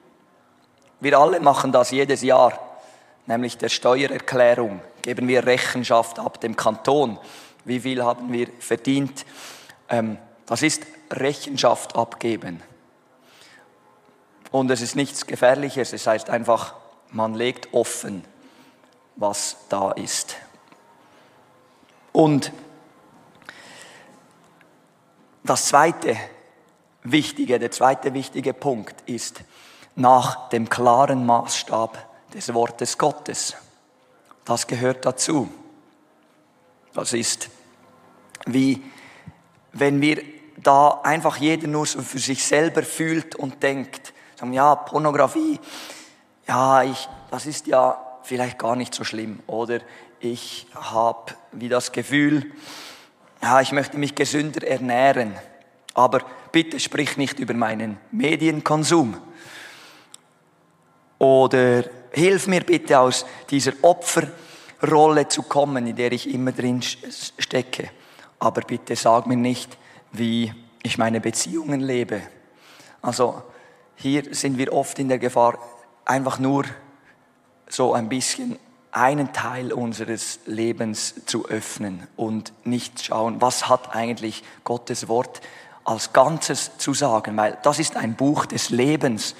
wir 1.00 1.18
alle 1.18 1.40
machen 1.40 1.72
das 1.72 1.90
jedes 1.90 2.20
Jahr, 2.20 2.58
nämlich 3.26 3.56
der 3.56 3.70
Steuererklärung. 3.70 4.80
Geben 5.00 5.28
wir 5.28 5.46
Rechenschaft 5.46 6.18
ab 6.18 6.40
dem 6.42 6.56
Kanton. 6.56 7.18
Wie 7.64 7.80
viel 7.80 8.04
haben 8.04 8.30
wir 8.32 8.48
verdient? 8.58 9.24
Ähm, 9.88 10.18
das 10.44 10.62
ist 10.62 10.86
Rechenschaft 11.10 11.96
abgeben. 11.96 12.62
Und 14.50 14.70
es 14.70 14.82
ist 14.82 14.94
nichts 14.94 15.26
Gefährliches, 15.26 15.94
es 15.94 16.06
heißt 16.06 16.28
einfach, 16.28 16.74
man 17.10 17.34
legt 17.34 17.72
offen, 17.72 18.24
was 19.16 19.56
da 19.70 19.92
ist. 19.92 20.36
Und 22.12 22.52
das 25.44 25.66
zweite 25.66 26.16
wichtige, 27.02 27.58
der 27.58 27.70
zweite 27.70 28.14
wichtige 28.14 28.52
Punkt 28.52 29.08
ist, 29.08 29.42
nach 29.96 30.48
dem 30.50 30.68
klaren 30.68 31.26
Maßstab 31.26 32.32
des 32.34 32.52
Wortes 32.54 32.98
Gottes. 32.98 33.56
Das 34.44 34.66
gehört 34.66 35.04
dazu. 35.04 35.48
Das 36.92 37.12
ist 37.12 37.50
wie 38.46 38.82
wenn 39.72 40.00
wir 40.00 40.22
da 40.56 41.00
einfach 41.02 41.36
jeder 41.36 41.68
nur 41.68 41.86
so 41.86 42.02
für 42.02 42.18
sich 42.18 42.44
selber 42.44 42.82
fühlt 42.82 43.36
und 43.36 43.62
denkt, 43.62 44.12
sagen, 44.36 44.52
ja, 44.52 44.74
Pornografie, 44.74 45.58
ja, 46.46 46.82
ich, 46.82 47.08
das 47.30 47.46
ist 47.46 47.66
ja 47.66 48.18
vielleicht 48.22 48.58
gar 48.58 48.76
nicht 48.76 48.94
so 48.94 49.04
schlimm. 49.04 49.40
Oder 49.46 49.80
ich 50.20 50.66
habe 50.74 51.32
wie 51.52 51.68
das 51.68 51.92
Gefühl, 51.92 52.52
ja, 53.42 53.60
ich 53.60 53.72
möchte 53.72 53.98
mich 53.98 54.14
gesünder 54.14 54.66
ernähren. 54.66 55.34
Aber 55.94 56.20
bitte 56.52 56.78
sprich 56.78 57.16
nicht 57.16 57.38
über 57.38 57.54
meinen 57.54 57.98
Medienkonsum. 58.12 59.16
Oder 61.18 61.84
hilf 62.12 62.46
mir 62.46 62.60
bitte 62.60 62.98
aus 62.98 63.26
dieser 63.50 63.72
Opferrolle 63.82 65.28
zu 65.28 65.42
kommen, 65.42 65.86
in 65.86 65.96
der 65.96 66.12
ich 66.12 66.32
immer 66.32 66.52
drin 66.52 66.82
stecke. 66.82 67.90
Aber 68.38 68.60
bitte 68.62 68.96
sag 68.96 69.26
mir 69.26 69.36
nicht, 69.36 69.76
wie 70.12 70.52
ich 70.82 70.98
meine 70.98 71.20
Beziehungen 71.20 71.80
lebe. 71.80 72.22
Also 73.02 73.42
hier 73.96 74.34
sind 74.34 74.58
wir 74.58 74.72
oft 74.72 74.98
in 74.98 75.08
der 75.08 75.18
Gefahr, 75.18 75.58
einfach 76.04 76.38
nur 76.38 76.64
so 77.68 77.92
ein 77.92 78.08
bisschen 78.08 78.58
einen 78.92 79.32
Teil 79.32 79.72
unseres 79.72 80.40
Lebens 80.46 81.14
zu 81.26 81.46
öffnen 81.46 82.06
und 82.16 82.52
nicht 82.64 83.04
schauen, 83.04 83.40
was 83.40 83.68
hat 83.68 83.94
eigentlich 83.94 84.42
Gottes 84.64 85.08
Wort 85.08 85.40
als 85.84 86.12
Ganzes 86.12 86.76
zu 86.78 86.94
sagen, 86.94 87.36
weil 87.36 87.58
das 87.62 87.78
ist 87.78 87.96
ein 87.96 88.14
Buch 88.14 88.46
des 88.46 88.70
Lebens 88.70 89.34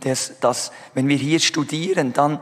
dass, 0.00 0.38
dass 0.40 0.72
wenn 0.94 1.08
wir 1.08 1.16
hier 1.16 1.40
studieren, 1.40 2.12
dann, 2.12 2.40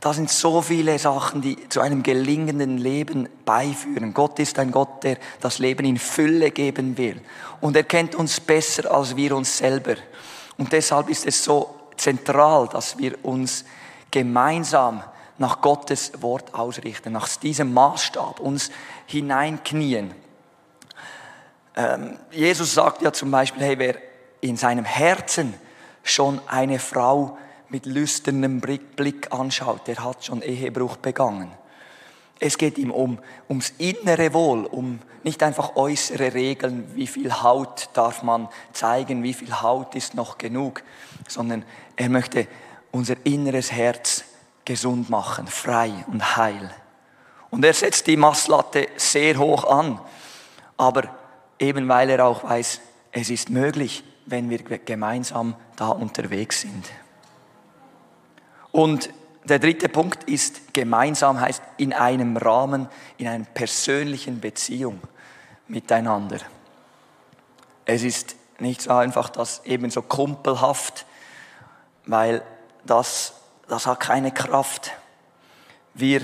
da 0.00 0.12
sind 0.14 0.30
so 0.30 0.62
viele 0.62 0.98
Sachen, 0.98 1.42
die 1.42 1.68
zu 1.68 1.80
einem 1.80 2.02
gelingenden 2.02 2.78
Leben 2.78 3.28
beiführen. 3.44 4.14
Gott 4.14 4.38
ist 4.38 4.58
ein 4.58 4.70
Gott, 4.70 5.04
der 5.04 5.18
das 5.40 5.58
Leben 5.58 5.84
in 5.84 5.98
Fülle 5.98 6.50
geben 6.50 6.96
will. 6.96 7.20
Und 7.60 7.76
er 7.76 7.84
kennt 7.84 8.14
uns 8.14 8.40
besser 8.40 8.90
als 8.90 9.16
wir 9.16 9.36
uns 9.36 9.58
selber. 9.58 9.96
Und 10.56 10.72
deshalb 10.72 11.08
ist 11.10 11.26
es 11.26 11.44
so 11.44 11.74
zentral, 11.96 12.68
dass 12.68 12.96
wir 12.98 13.22
uns 13.24 13.64
gemeinsam 14.10 15.02
nach 15.40 15.62
Gottes 15.62 16.12
Wort 16.20 16.54
ausrichten, 16.54 17.12
nach 17.12 17.26
diesem 17.38 17.72
Maßstab 17.72 18.40
uns 18.40 18.70
hineinknien. 19.06 20.14
Ähm, 21.74 22.18
Jesus 22.30 22.74
sagt 22.74 23.00
ja 23.00 23.10
zum 23.10 23.30
Beispiel, 23.30 23.62
hey, 23.62 23.78
wer 23.78 23.96
in 24.42 24.58
seinem 24.58 24.84
Herzen 24.84 25.54
schon 26.02 26.42
eine 26.46 26.78
Frau 26.78 27.38
mit 27.70 27.86
lüsternem 27.86 28.60
Blick 28.60 29.32
anschaut, 29.32 29.86
der 29.86 30.04
hat 30.04 30.26
schon 30.26 30.42
Ehebruch 30.42 30.98
begangen. 30.98 31.50
Es 32.38 32.58
geht 32.58 32.76
ihm 32.76 32.90
um, 32.90 33.18
ums 33.48 33.72
innere 33.78 34.34
Wohl, 34.34 34.66
um 34.66 34.98
nicht 35.22 35.42
einfach 35.42 35.74
äußere 35.74 36.34
Regeln, 36.34 36.90
wie 36.94 37.06
viel 37.06 37.32
Haut 37.32 37.88
darf 37.94 38.22
man 38.22 38.48
zeigen, 38.74 39.22
wie 39.22 39.34
viel 39.34 39.62
Haut 39.62 39.94
ist 39.94 40.14
noch 40.14 40.36
genug, 40.36 40.82
sondern 41.28 41.64
er 41.96 42.10
möchte 42.10 42.46
unser 42.90 43.14
inneres 43.24 43.72
Herz 43.72 44.24
gesund 44.64 45.10
machen, 45.10 45.46
frei 45.46 45.92
und 46.08 46.36
heil. 46.36 46.70
Und 47.50 47.64
er 47.64 47.74
setzt 47.74 48.06
die 48.06 48.16
Masslatte 48.16 48.88
sehr 48.96 49.36
hoch 49.38 49.64
an, 49.64 50.00
aber 50.76 51.08
eben 51.58 51.88
weil 51.88 52.10
er 52.10 52.24
auch 52.24 52.44
weiß, 52.44 52.80
es 53.12 53.30
ist 53.30 53.50
möglich, 53.50 54.04
wenn 54.26 54.48
wir 54.50 54.58
gemeinsam 54.58 55.56
da 55.76 55.88
unterwegs 55.88 56.60
sind. 56.60 56.86
Und 58.72 59.10
der 59.44 59.58
dritte 59.58 59.88
Punkt 59.88 60.24
ist, 60.24 60.72
gemeinsam 60.72 61.40
heißt 61.40 61.62
in 61.78 61.92
einem 61.92 62.36
Rahmen, 62.36 62.88
in 63.18 63.26
einer 63.26 63.44
persönlichen 63.44 64.40
Beziehung 64.40 65.00
miteinander. 65.66 66.38
Es 67.84 68.02
ist 68.02 68.36
nicht 68.60 68.82
so 68.82 68.92
einfach 68.92 69.30
das 69.30 69.64
eben 69.64 69.90
so 69.90 70.02
kumpelhaft, 70.02 71.06
weil 72.06 72.42
das, 72.84 73.34
das 73.70 73.86
hat 73.86 74.00
keine 74.00 74.32
Kraft. 74.32 74.90
Wir, 75.94 76.22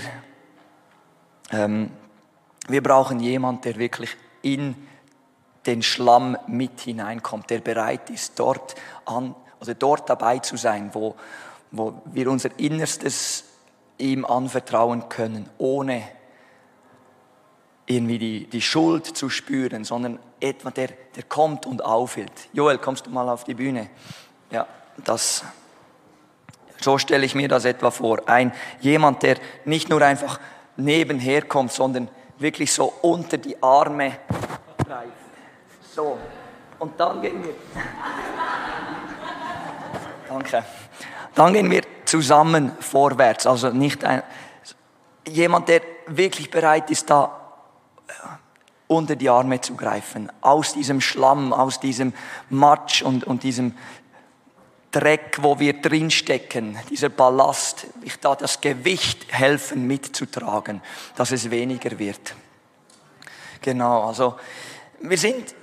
ähm, 1.51 1.91
wir 2.67 2.83
brauchen 2.83 3.21
jemand, 3.21 3.63
der 3.63 3.77
wirklich 3.77 4.17
in 4.41 4.75
den 5.65 5.81
Schlamm 5.81 6.37
mit 6.47 6.81
hineinkommt, 6.81 7.49
der 7.49 7.59
bereit 7.59 8.09
ist, 8.09 8.37
dort, 8.37 8.75
an, 9.05 9.33
also 9.61 9.73
dort 9.73 10.09
dabei 10.09 10.39
zu 10.39 10.57
sein, 10.57 10.89
wo, 10.93 11.15
wo 11.71 12.01
wir 12.05 12.29
unser 12.29 12.49
Innerstes 12.59 13.45
ihm 13.97 14.25
anvertrauen 14.25 15.07
können, 15.07 15.49
ohne 15.57 16.03
irgendwie 17.85 18.19
die, 18.19 18.47
die 18.47 18.61
Schuld 18.61 19.05
zu 19.05 19.29
spüren, 19.29 19.85
sondern 19.85 20.19
etwa 20.41 20.69
der, 20.69 20.89
der 21.15 21.23
kommt 21.23 21.65
und 21.65 21.83
aufhält. 21.83 22.49
Joel, 22.51 22.77
kommst 22.77 23.05
du 23.05 23.09
mal 23.09 23.29
auf 23.29 23.45
die 23.45 23.53
Bühne? 23.53 23.89
Ja, 24.51 24.67
das, 25.05 25.45
so 26.79 26.97
stelle 26.97 27.25
ich 27.25 27.35
mir 27.35 27.47
das 27.47 27.65
etwa 27.65 27.91
vor. 27.91 28.27
Ein, 28.27 28.51
jemand, 28.79 29.23
der 29.23 29.37
nicht 29.65 29.89
nur 29.89 30.01
einfach 30.01 30.39
nebenher 30.75 31.43
kommt, 31.43 31.71
sondern 31.71 32.07
wirklich 32.37 32.71
so 32.71 32.93
unter 33.01 33.37
die 33.37 33.61
Arme 33.61 34.17
greift. 34.85 35.11
So. 35.93 36.17
Und 36.79 36.99
dann 36.99 37.21
gehen 37.21 37.43
wir. 37.43 37.53
Danke. 40.29 40.63
Dann 41.33 41.53
gehen 41.53 41.71
wir 41.71 41.81
zusammen 42.05 42.71
vorwärts. 42.79 43.47
Also 43.47 43.69
nicht 43.69 44.03
ein, 44.03 44.21
jemand, 45.27 45.69
der 45.69 45.81
wirklich 46.07 46.49
bereit 46.49 46.89
ist, 46.89 47.09
da 47.09 47.31
äh, 48.07 48.11
unter 48.87 49.15
die 49.15 49.29
Arme 49.29 49.61
zu 49.61 49.75
greifen, 49.75 50.31
aus 50.41 50.73
diesem 50.73 51.01
Schlamm, 51.01 51.53
aus 51.53 51.79
diesem 51.79 52.13
Matsch 52.49 53.01
und, 53.01 53.25
und 53.25 53.43
diesem 53.43 53.75
Dreck, 54.91 55.37
wo 55.41 55.59
wir 55.59 55.73
drinstecken, 55.81 56.77
dieser 56.89 57.09
Ballast, 57.09 57.87
ich 58.03 58.17
da 58.19 58.35
das 58.35 58.61
Gewicht 58.61 59.25
helfen 59.31 59.85
mitzutragen, 59.85 60.81
dass 61.15 61.31
es 61.31 61.51
weniger 61.51 61.99
wird. 61.99 62.35
Genau, 63.61 64.03
also 64.07 64.35
wir 65.01 65.17
sind 65.17 65.53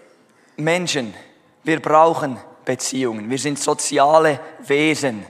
Menschen, 0.56 1.14
wir 1.62 1.80
brauchen 1.80 2.38
Beziehungen, 2.64 3.30
wir 3.30 3.38
sind 3.38 3.58
soziale 3.58 4.40
Wesen. 4.66 5.24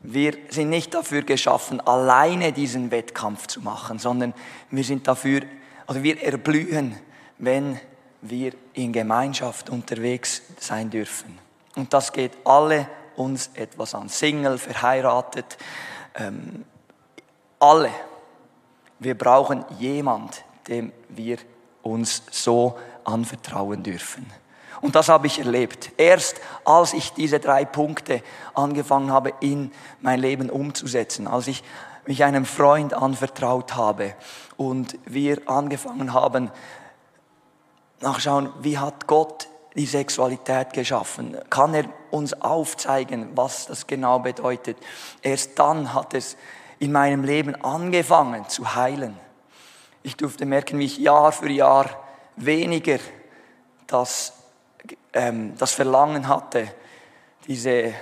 Wir 0.00 0.34
sind 0.48 0.70
nicht 0.70 0.94
dafür 0.94 1.22
geschaffen, 1.22 1.80
alleine 1.80 2.52
diesen 2.52 2.92
Wettkampf 2.92 3.48
zu 3.48 3.60
machen, 3.60 3.98
sondern 3.98 4.32
wir 4.70 4.84
sind 4.84 5.08
dafür, 5.08 5.42
also 5.86 6.02
wir 6.04 6.22
erblühen, 6.22 6.96
wenn 7.38 7.80
wir 8.20 8.52
in 8.74 8.92
Gemeinschaft 8.92 9.70
unterwegs 9.70 10.42
sein 10.60 10.90
dürfen. 10.90 11.38
Und 11.74 11.92
das 11.92 12.12
geht 12.12 12.32
alle 12.44 12.88
uns 13.18 13.50
etwas 13.54 13.94
an. 13.94 14.08
Single, 14.08 14.58
verheiratet, 14.58 15.58
ähm, 16.14 16.64
alle. 17.58 17.90
Wir 18.98 19.16
brauchen 19.16 19.64
jemand, 19.78 20.44
dem 20.68 20.92
wir 21.08 21.38
uns 21.82 22.22
so 22.30 22.78
anvertrauen 23.04 23.82
dürfen. 23.82 24.26
Und 24.80 24.94
das 24.94 25.08
habe 25.08 25.26
ich 25.26 25.38
erlebt. 25.38 25.90
Erst 25.96 26.40
als 26.64 26.92
ich 26.92 27.12
diese 27.12 27.40
drei 27.40 27.64
Punkte 27.64 28.22
angefangen 28.54 29.10
habe, 29.10 29.32
in 29.40 29.72
mein 30.00 30.20
Leben 30.20 30.50
umzusetzen, 30.50 31.26
als 31.26 31.48
ich 31.48 31.64
mich 32.06 32.24
einem 32.24 32.44
Freund 32.44 32.94
anvertraut 32.94 33.74
habe 33.74 34.14
und 34.56 34.96
wir 35.04 35.42
angefangen 35.46 36.12
haben, 36.12 36.50
nachschauen, 38.00 38.50
wie 38.60 38.78
hat 38.78 39.06
Gott 39.06 39.48
die 39.78 39.86
Sexualität 39.86 40.74
geschaffen? 40.74 41.38
Kann 41.48 41.72
er 41.72 41.84
uns 42.10 42.34
aufzeigen, 42.34 43.30
was 43.34 43.66
das 43.66 43.86
genau 43.86 44.18
bedeutet? 44.18 44.76
Erst 45.22 45.58
dann 45.58 45.94
hat 45.94 46.12
es 46.12 46.36
in 46.78 46.92
meinem 46.92 47.24
Leben 47.24 47.54
angefangen 47.54 48.46
zu 48.48 48.74
heilen. 48.74 49.18
Ich 50.02 50.16
durfte 50.16 50.44
merken, 50.44 50.78
wie 50.78 50.84
ich 50.84 50.98
Jahr 50.98 51.32
für 51.32 51.50
Jahr 51.50 51.86
weniger 52.36 52.98
das 53.86 54.34
ähm, 55.12 55.54
das 55.58 55.72
Verlangen 55.72 56.28
hatte, 56.28 56.68
diese 57.46 57.94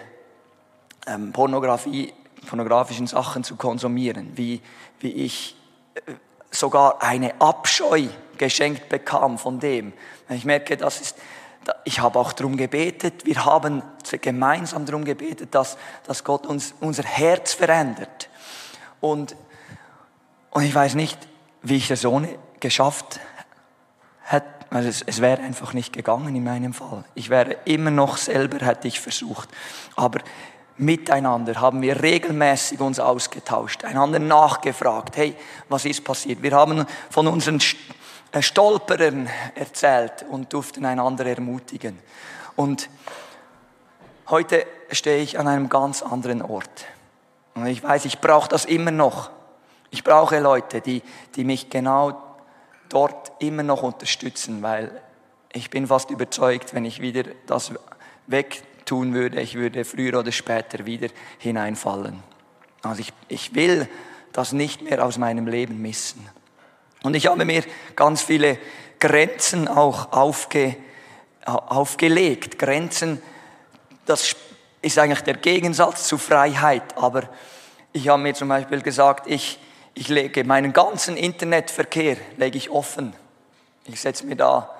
ähm, 1.07 1.33
Pornografie, 1.33 2.13
pornografischen 2.47 3.07
Sachen 3.07 3.45
zu 3.45 3.57
konsumieren, 3.57 4.33
wie, 4.37 4.61
wie 5.01 5.13
ich 5.13 5.57
äh, 5.95 6.13
sogar 6.51 7.03
eine 7.03 7.41
Abscheu 7.41 8.09
geschenkt 8.39 8.89
bekam 8.89 9.39
von 9.39 9.61
dem. 9.61 9.93
Ich 10.29 10.45
merke, 10.45 10.77
das 10.77 11.01
ist, 11.01 11.17
ich 11.85 12.01
habe 12.01 12.19
auch 12.19 12.33
darum 12.33 12.57
gebetet, 12.57 13.25
wir 13.25 13.45
haben 13.45 13.83
gemeinsam 14.21 14.87
darum 14.87 15.05
gebetet, 15.05 15.55
dass, 15.55 15.77
dass 16.07 16.25
Gott 16.25 16.47
uns 16.47 16.75
unser 16.81 17.03
Herz 17.03 17.55
verändert. 17.55 18.29
Und, 19.01 19.37
und 20.51 20.63
ich 20.63 20.75
weiß 20.75 20.95
nicht, 20.95 21.19
wie 21.63 21.77
ich 21.77 21.89
das 21.89 22.05
ohne 22.05 22.39
geschafft 22.61 23.21
hätte 24.23 24.57
also 24.71 24.89
es, 24.89 25.03
es 25.03 25.21
wäre 25.21 25.43
einfach 25.43 25.73
nicht 25.73 25.93
gegangen 25.93 26.35
in 26.35 26.45
meinem 26.45 26.75
Fall. 26.75 27.05
Ich 27.15 27.31
wäre 27.31 27.57
immer 27.65 27.91
noch 27.91 28.17
selber, 28.17 28.65
hätte 28.65 28.89
ich 28.89 29.01
versucht. 29.01 29.49
Aber 29.95 30.21
miteinander 30.77 31.61
haben 31.61 31.83
wir 31.83 32.03
regelmäßig 32.03 32.81
uns 32.81 32.99
ausgetauscht, 32.99 33.85
einander 33.85 34.19
nachgefragt, 34.19 35.17
hey, 35.17 35.35
was 35.69 35.85
ist 35.85 36.05
passiert? 36.05 36.43
Wir 36.43 36.53
haben 36.53 36.85
von 37.11 37.27
unseren 37.27 37.61
Stolperern 38.41 39.29
erzählt 39.55 40.25
und 40.29 40.53
durften 40.53 40.85
einander 40.85 41.27
ermutigen. 41.27 41.99
Und 42.55 42.89
heute 44.29 44.67
stehe 44.91 45.23
ich 45.23 45.39
an 45.39 45.49
einem 45.49 45.69
ganz 45.69 46.03
anderen 46.03 46.43
Ort. 46.43 46.87
Und 47.55 47.67
ich 47.67 47.83
weiß, 47.83 48.05
ich 48.05 48.21
brauche 48.21 48.49
das 48.49 48.65
immer 48.65 48.91
noch. 48.91 49.31
Ich 49.91 50.05
brauche 50.05 50.39
Leute, 50.41 50.81
die, 50.81 51.03
die 51.37 51.45
mich 51.45 51.71
genau 51.71 52.23
dort 52.89 53.33
immer 53.39 53.63
noch 53.63 53.83
unterstützen, 53.83 54.63
weil 54.63 55.01
ich 55.53 55.71
bin 55.71 55.87
fast 55.87 56.11
überzeugt, 56.11 56.75
wenn 56.75 56.85
ich 56.85 57.01
wieder 57.01 57.25
das 57.47 57.73
wegtun 58.27 59.15
würde, 59.15 59.41
ich 59.41 59.55
würde 59.55 59.85
früher 59.85 60.19
oder 60.19 60.33
später 60.33 60.85
wieder 60.85 61.09
hineinfallen. 61.39 62.23
Also 62.83 63.01
ich, 63.01 63.13
ich 63.29 63.55
will 63.55 63.89
das 64.33 64.53
nicht 64.53 64.83
mehr 64.83 65.05
aus 65.05 65.19
meinem 65.19 65.47
Leben 65.47 65.81
missen. 65.81 66.29
Und 67.03 67.15
ich 67.15 67.27
habe 67.27 67.45
mir 67.45 67.63
ganz 67.95 68.23
viele 68.23 68.59
Grenzen 68.99 69.69
auch 69.69 70.13
aufge, 70.13 70.77
aufgelegt. 71.45 72.59
Grenzen, 72.59 73.23
das 74.07 74.37
ist 74.83 74.99
eigentlich 74.99 75.23
der 75.23 75.35
Gegensatz 75.35 76.09
zu 76.09 76.19
Freiheit. 76.19 76.97
Aber 76.97 77.29
ich 77.93 78.09
habe 78.09 78.23
mir 78.23 78.35
zum 78.35 78.49
Beispiel 78.49 78.83
gesagt, 78.83 79.27
ich, 79.27 79.59
ich 79.95 80.09
lege 80.09 80.45
meinen 80.45 80.73
ganzen 80.73 81.17
Internetverkehr 81.17 82.17
lege 82.37 82.59
ich 82.59 82.71
offen. 82.71 83.15
Ich 83.85 84.01
setze 84.01 84.27
mir 84.27 84.37
da 84.37 84.71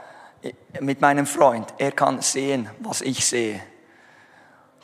mit 0.81 1.01
meinem 1.01 1.27
Freund. 1.27 1.73
Er 1.79 1.93
kann 1.93 2.21
sehen, 2.21 2.69
was 2.81 3.01
ich 3.01 3.25
sehe. 3.25 3.61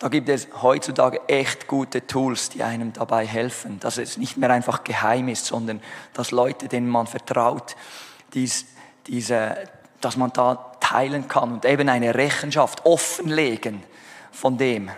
Da 0.03 0.09
gibt 0.09 0.29
es 0.29 0.49
heutzutage 0.61 1.21
echt 1.29 1.69
gute 1.69 2.05
Tools, 2.05 2.49
die 2.49 2.65
einem 2.65 2.93
dabei 2.93 3.25
helfen, 3.25 3.79
dass 3.79 3.99
es 3.99 4.17
nicht 4.17 4.37
mehr 4.37 4.51
einfach 4.51 4.83
geheim 4.83 5.29
ist, 5.29 5.47
sondern 5.47 5.81
dass 6.12 6.33
Leute, 6.33 6.67
denen 6.67 6.88
man 6.88 7.07
vertraut, 7.07 7.77
dies, 8.35 8.67
diese, 9.07 9.55
dass 10.01 10.17
man 10.17 10.33
da 10.33 10.73
teilen 10.81 11.29
kann 11.29 11.53
und 11.53 11.65
eben 11.65 11.88
eine 11.88 12.17
Rechenschaft 12.17 12.85
offenlegen 12.85 13.81
von 14.33 14.59
dem. 14.59 14.91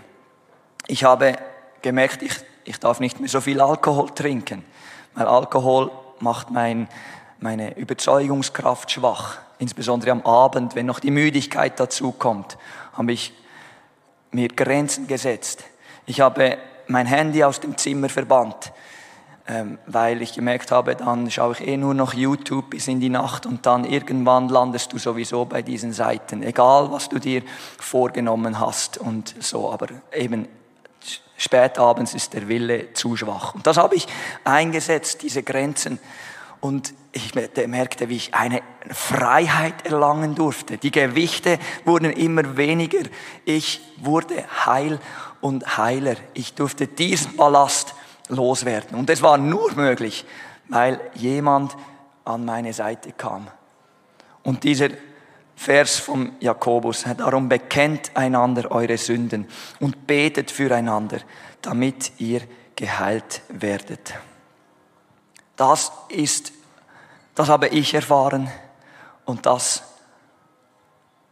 Ich 0.86 1.04
habe 1.04 1.36
gemerkt, 1.82 2.22
ich, 2.22 2.36
ich 2.64 2.80
darf 2.80 2.98
nicht 2.98 3.20
mehr 3.20 3.28
so 3.28 3.42
viel 3.42 3.60
Alkohol 3.60 4.08
trinken, 4.08 4.64
weil 5.12 5.26
Alkohol 5.26 5.90
macht 6.20 6.50
mein, 6.50 6.88
meine 7.40 7.76
Überzeugungskraft 7.76 8.90
schwach. 8.90 9.36
Insbesondere 9.58 10.12
am 10.12 10.22
Abend, 10.22 10.74
wenn 10.74 10.86
noch 10.86 10.98
die 10.98 11.10
Müdigkeit 11.10 11.78
dazu 11.78 12.10
kommt, 12.10 12.56
habe 12.94 13.12
ich 13.12 13.34
mir 14.34 14.48
Grenzen 14.48 15.06
gesetzt. 15.06 15.64
Ich 16.06 16.20
habe 16.20 16.58
mein 16.86 17.06
Handy 17.06 17.42
aus 17.44 17.60
dem 17.60 17.78
Zimmer 17.78 18.08
verbannt, 18.08 18.72
ähm, 19.46 19.78
weil 19.86 20.22
ich 20.22 20.34
gemerkt 20.34 20.70
habe, 20.70 20.96
dann 20.96 21.30
schaue 21.30 21.52
ich 21.52 21.66
eh 21.66 21.76
nur 21.76 21.94
noch 21.94 22.14
YouTube 22.14 22.70
bis 22.70 22.88
in 22.88 23.00
die 23.00 23.08
Nacht 23.08 23.46
und 23.46 23.64
dann 23.66 23.84
irgendwann 23.84 24.48
landest 24.48 24.92
du 24.92 24.98
sowieso 24.98 25.44
bei 25.44 25.62
diesen 25.62 25.92
Seiten, 25.92 26.42
egal 26.42 26.90
was 26.90 27.08
du 27.08 27.18
dir 27.18 27.42
vorgenommen 27.78 28.58
hast 28.58 28.98
und 28.98 29.34
so, 29.40 29.70
aber 29.70 29.88
eben 30.12 30.48
spät 31.36 31.78
abends 31.78 32.14
ist 32.14 32.32
der 32.32 32.48
Wille 32.48 32.92
zu 32.94 33.16
schwach. 33.16 33.54
Und 33.54 33.66
das 33.66 33.76
habe 33.76 33.96
ich 33.96 34.06
eingesetzt, 34.44 35.22
diese 35.22 35.42
Grenzen. 35.42 35.98
Und 36.60 36.94
ich 37.14 37.34
merkte, 37.34 38.08
wie 38.08 38.16
ich 38.16 38.34
eine 38.34 38.60
Freiheit 38.90 39.86
erlangen 39.86 40.34
durfte. 40.34 40.78
Die 40.78 40.90
Gewichte 40.90 41.58
wurden 41.84 42.10
immer 42.10 42.56
weniger. 42.56 43.02
Ich 43.44 43.80
wurde 43.98 44.44
heil 44.66 44.98
und 45.40 45.76
heiler. 45.76 46.16
Ich 46.34 46.54
durfte 46.54 46.86
diesen 46.86 47.36
Ballast 47.36 47.94
loswerden. 48.28 48.98
Und 48.98 49.08
es 49.10 49.22
war 49.22 49.38
nur 49.38 49.72
möglich, 49.74 50.24
weil 50.68 51.00
jemand 51.14 51.76
an 52.24 52.44
meine 52.44 52.72
Seite 52.72 53.12
kam. 53.12 53.48
Und 54.42 54.64
dieser 54.64 54.88
Vers 55.56 55.98
vom 55.98 56.32
Jakobus, 56.40 57.04
darum 57.16 57.48
bekennt 57.48 58.10
einander 58.14 58.70
eure 58.70 58.98
Sünden 58.98 59.46
und 59.78 60.06
betet 60.06 60.50
füreinander, 60.50 61.18
damit 61.62 62.12
ihr 62.18 62.40
geheilt 62.74 63.42
werdet. 63.48 64.14
Das 65.56 65.92
ist, 66.08 66.52
das 67.34 67.48
habe 67.48 67.68
ich 67.68 67.94
erfahren. 67.94 68.50
Und 69.24 69.46
das 69.46 69.82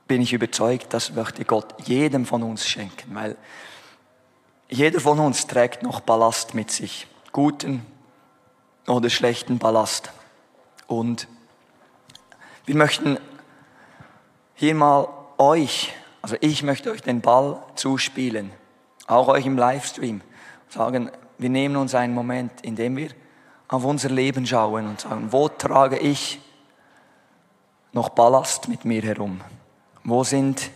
bin 0.07 0.23
ich 0.23 0.33
überzeugt, 0.33 0.93
das 0.93 1.13
möchte 1.13 1.45
Gott 1.45 1.75
jedem 1.87 2.27
von 2.27 2.43
uns 2.43 2.67
schenken, 2.67 3.15
weil 3.15 3.37
jeder 4.69 5.01
von 5.01 5.19
uns 5.19 5.47
trägt 5.47 5.83
noch 5.83 6.01
Ballast 6.01 6.55
mit 6.55 6.71
sich, 6.71 7.07
guten 7.33 7.85
oder 8.87 9.11
schlechten 9.11 9.59
Ballast. 9.59 10.11
Und 10.87 11.29
wir 12.65 12.75
möchten 12.75 13.19
hier 14.55 14.75
mal 14.75 15.09
euch, 15.39 15.93
also 16.23 16.37
ich 16.41 16.63
möchte 16.63 16.91
euch 16.91 17.03
den 17.03 17.21
Ball 17.21 17.63
zuspielen, 17.75 18.51
auch 19.07 19.29
euch 19.29 19.47
im 19.47 19.59
Livestream, 19.59 20.23
sagen, 20.69 21.11
wir 21.39 21.51
nehmen 21.51 21.77
uns 21.77 21.95
einen 21.95 22.15
Moment, 22.15 22.61
in 22.63 22.77
dem 22.77 22.97
wir 22.97 23.11
auf 23.73 23.85
unser 23.85 24.11
Leben 24.11 24.47
schauen 24.47 24.87
und 24.87 25.01
sagen, 25.01 25.33
wo 25.33 25.49
trage 25.49 25.97
ich 25.97 26.39
noch 27.93 28.11
Ballast 28.11 28.69
mit 28.69 28.85
mir 28.85 29.01
herum? 29.01 29.41
Wo 30.05 30.25
sind 30.25 30.71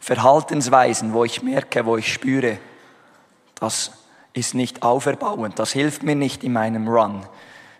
Verhaltensweisen, 0.00 1.12
wo 1.12 1.24
ich 1.24 1.44
merke, 1.44 1.86
wo 1.86 1.96
ich 1.96 2.12
spüre, 2.12 2.58
das 3.54 3.92
ist 4.32 4.54
nicht 4.54 4.82
auferbauend, 4.82 5.60
das 5.60 5.70
hilft 5.70 6.02
mir 6.02 6.16
nicht 6.16 6.42
in 6.42 6.54
meinem 6.54 6.88
Run, 6.88 7.24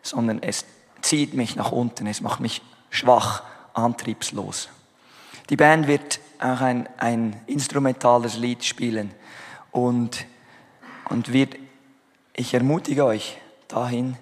sondern 0.00 0.40
es 0.40 0.64
zieht 1.00 1.34
mich 1.34 1.56
nach 1.56 1.72
unten, 1.72 2.06
es 2.06 2.20
macht 2.20 2.38
mich 2.38 2.62
schwach, 2.90 3.42
antriebslos. 3.74 4.68
Die 5.50 5.56
Band 5.56 5.88
wird 5.88 6.20
auch 6.38 6.60
ein, 6.60 6.88
ein 6.98 7.40
instrumentales 7.46 8.36
Lied 8.36 8.64
spielen 8.64 9.10
und, 9.72 10.24
und 11.08 11.32
wird, 11.32 11.56
ich 12.32 12.54
ermutige 12.54 13.04
euch 13.04 13.38
dahin 13.66 14.16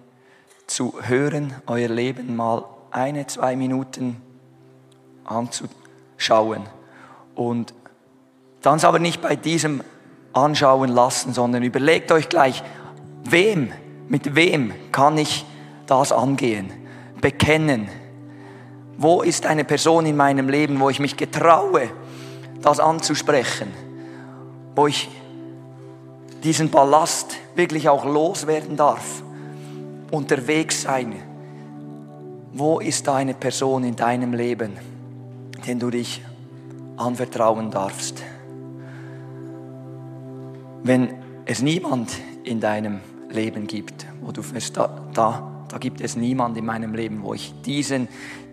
zu 0.71 0.95
hören, 1.03 1.55
euer 1.67 1.89
Leben 1.89 2.37
mal 2.37 2.65
eine, 2.91 3.27
zwei 3.27 3.57
Minuten 3.57 4.21
anzuschauen 5.25 6.63
und 7.35 7.75
dann 8.63 8.81
aber 8.81 8.99
nicht 8.99 9.21
bei 9.21 9.37
diesem 9.37 9.83
anschauen 10.33 10.91
lassen, 10.91 11.33
sondern 11.33 11.65
überlegt 11.65 12.13
euch 12.13 12.29
gleich, 12.29 12.63
wem, 13.25 13.73
mit 14.09 14.37
wem 14.37 14.73
kann 14.93 15.19
ich 15.19 15.45
das 15.87 16.13
angehen, 16.13 16.71
bekennen. 17.21 17.89
Wo 18.97 19.23
ist 19.23 19.47
eine 19.47 19.65
Person 19.65 20.07
in 20.07 20.17
meinem 20.17 20.49
Leben, 20.49 20.79
wo 20.79 20.89
ich 20.89 21.01
mich 21.01 21.17
getraue, 21.17 21.89
das 22.63 22.79
anzusprechen, 22.79 23.73
wo 24.77 24.87
ich 24.87 25.09
diesen 26.45 26.71
Ballast 26.71 27.37
wirklich 27.57 27.89
auch 27.89 28.05
loswerden 28.05 28.77
darf, 28.77 29.23
unterwegs 30.11 30.83
sein. 30.83 31.15
Wo 32.53 32.81
ist 32.81 33.07
da 33.07 33.15
eine 33.17 33.35
Person 33.35 33.85
in 33.85 33.97
deinem 33.97 34.33
Leben, 34.33 34.73
den 35.67 35.79
du 35.79 35.91
dich 35.91 36.23
anvertrauen 36.97 37.71
darfst? 37.71 38.23
Wenn 40.83 41.15
es 41.45 41.63
niemand 41.63 42.11
in 42.45 42.61
deinem 42.61 43.01
Leben 43.31 43.67
gibt, 43.67 44.07
wo 44.21 44.33
du 44.33 44.43
fest 44.43 44.77
da, 44.77 44.89
da, 45.15 45.65
da 45.69 45.79
gibt 45.79 46.01
es 46.01 46.17
niemand 46.17 46.57
in 46.57 46.65
meinem 46.65 46.95
Leben, 46.95 47.23
wo 47.23 47.35
ich 47.35 47.55
diesen, 47.65 48.09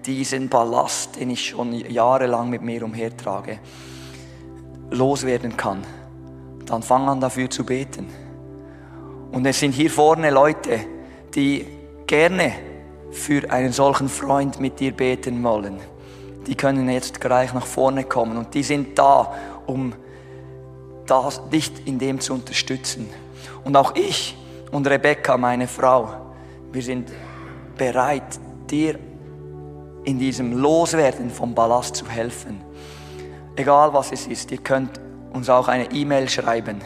diesen 0.05 0.49
Ballast, 0.49 1.19
den 1.19 1.31
ich 1.31 1.49
schon 1.49 1.73
jahrelang 1.73 2.49
mit 2.49 2.61
mir 2.61 2.83
umhertrage, 2.83 3.59
loswerden 4.91 5.57
kann, 5.57 5.83
dann 6.65 6.83
fang 6.83 7.07
an 7.07 7.19
dafür 7.19 7.49
zu 7.49 7.65
beten. 7.65 8.07
Und 9.31 9.45
es 9.45 9.59
sind 9.59 9.71
hier 9.71 9.89
vorne 9.89 10.29
Leute, 10.29 10.79
die 11.37 11.67
gerne 12.07 12.51
für 13.11 13.49
einen 13.51 13.71
solchen 13.71 14.09
Freund 14.09 14.59
mit 14.59 14.79
dir 14.79 14.91
beten 14.91 15.41
wollen. 15.43 15.79
Die 16.47 16.55
können 16.55 16.89
jetzt 16.89 17.21
gleich 17.21 17.53
nach 17.53 17.65
vorne 17.65 18.03
kommen 18.03 18.37
und 18.37 18.53
die 18.55 18.63
sind 18.63 18.97
da, 18.97 19.33
um 19.67 19.93
das, 21.05 21.47
dich 21.49 21.71
in 21.85 21.99
dem 21.99 22.19
zu 22.19 22.33
unterstützen. 22.33 23.07
Und 23.63 23.77
auch 23.77 23.95
ich 23.95 24.35
und 24.71 24.87
Rebecca, 24.87 25.37
meine 25.37 25.67
Frau, 25.67 26.09
wir 26.71 26.81
sind 26.81 27.11
bereit, 27.77 28.39
dir 28.69 28.97
in 30.05 30.17
diesem 30.17 30.57
Loswerden 30.57 31.29
vom 31.29 31.53
Ballast 31.53 31.97
zu 31.97 32.09
helfen. 32.09 32.61
Egal 33.55 33.93
was 33.93 34.11
es 34.11 34.25
ist, 34.25 34.51
ihr 34.51 34.57
könnt 34.57 34.99
uns 35.33 35.49
auch 35.49 35.67
eine 35.67 35.91
E-Mail 35.91 36.29
schreiben 36.29 36.81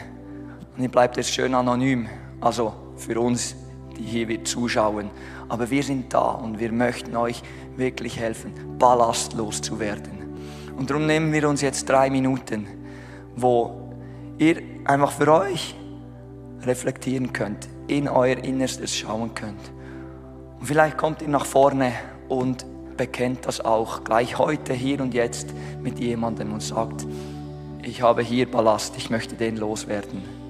und 0.76 0.84
ihr 0.84 0.90
bleibt 0.90 1.18
es 1.18 1.30
schön 1.30 1.56
anonym, 1.56 2.10
also 2.42 2.74
für 2.98 3.20
uns, 3.20 3.56
hier 4.02 4.28
wir 4.28 4.44
zuschauen. 4.44 5.10
Aber 5.50 5.70
wir 5.70 5.84
sind 5.84 6.14
da 6.14 6.32
und 6.32 6.60
wir 6.60 6.72
möchten 6.72 7.16
euch 7.16 7.42
wirklich 7.78 8.20
helfen, 8.20 8.54
ballastlos 8.78 9.62
zu 9.62 9.80
werden. 9.80 10.22
Und 10.78 10.90
darum 10.90 11.06
nehmen 11.06 11.32
wir 11.34 11.48
uns 11.48 11.62
jetzt 11.62 11.88
drei 11.90 12.10
Minuten, 12.10 12.68
wo 13.36 13.94
ihr 14.38 14.62
einfach 14.86 15.12
für 15.12 15.32
euch 15.32 15.76
reflektieren 16.64 17.34
könnt, 17.34 17.68
in 17.88 18.08
euer 18.08 18.38
Innerstes 18.38 18.96
schauen 18.96 19.34
könnt. 19.36 19.72
Und 20.60 20.66
vielleicht 20.66 20.98
kommt 20.98 21.22
ihr 21.22 21.28
nach 21.28 21.46
vorne 21.46 21.94
und 22.30 22.66
bekennt 22.98 23.46
das 23.46 23.62
auch 23.62 24.04
gleich 24.04 24.38
heute, 24.38 24.74
hier 24.74 25.02
und 25.02 25.14
jetzt 25.14 25.48
mit 25.82 26.00
jemandem 26.00 26.54
und 26.54 26.62
sagt, 26.62 27.06
ich 27.84 28.02
habe 28.02 28.22
hier 28.22 28.50
Ballast, 28.50 28.96
ich 28.98 29.10
möchte 29.10 29.36
den 29.36 29.58
loswerden. 29.58 30.41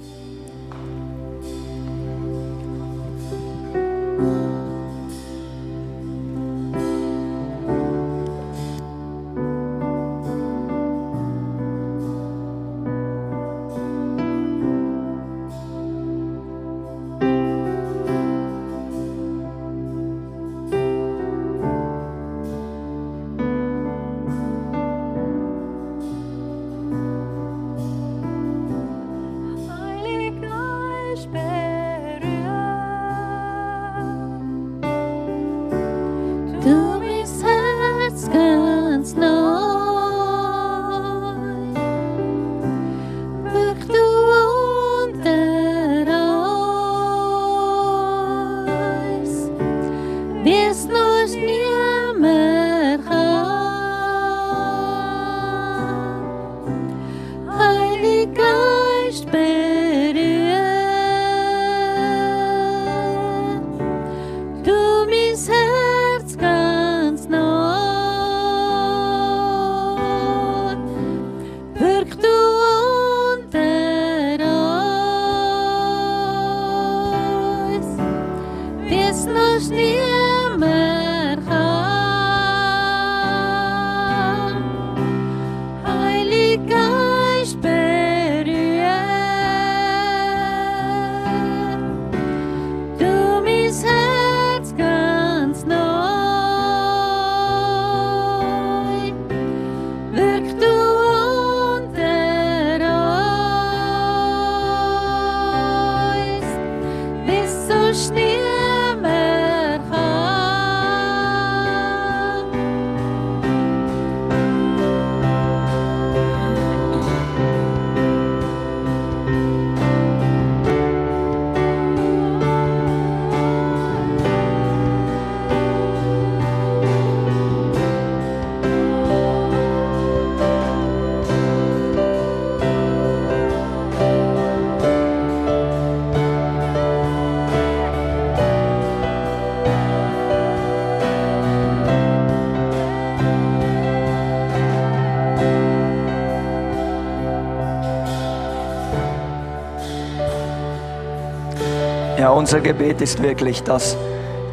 Unser 152.41 152.60
Gebet 152.60 153.01
ist 153.01 153.21
wirklich, 153.21 153.62
dass 153.62 153.95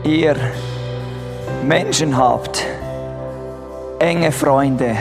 ihr 0.05 0.37
Menschen 1.65 2.19
habt, 2.19 2.63
enge 3.99 4.31
Freunde, 4.31 4.95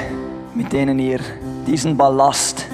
mit 0.56 0.72
denen 0.72 0.98
ihr 0.98 1.20
diesen 1.68 1.98
Ballast 1.98 2.66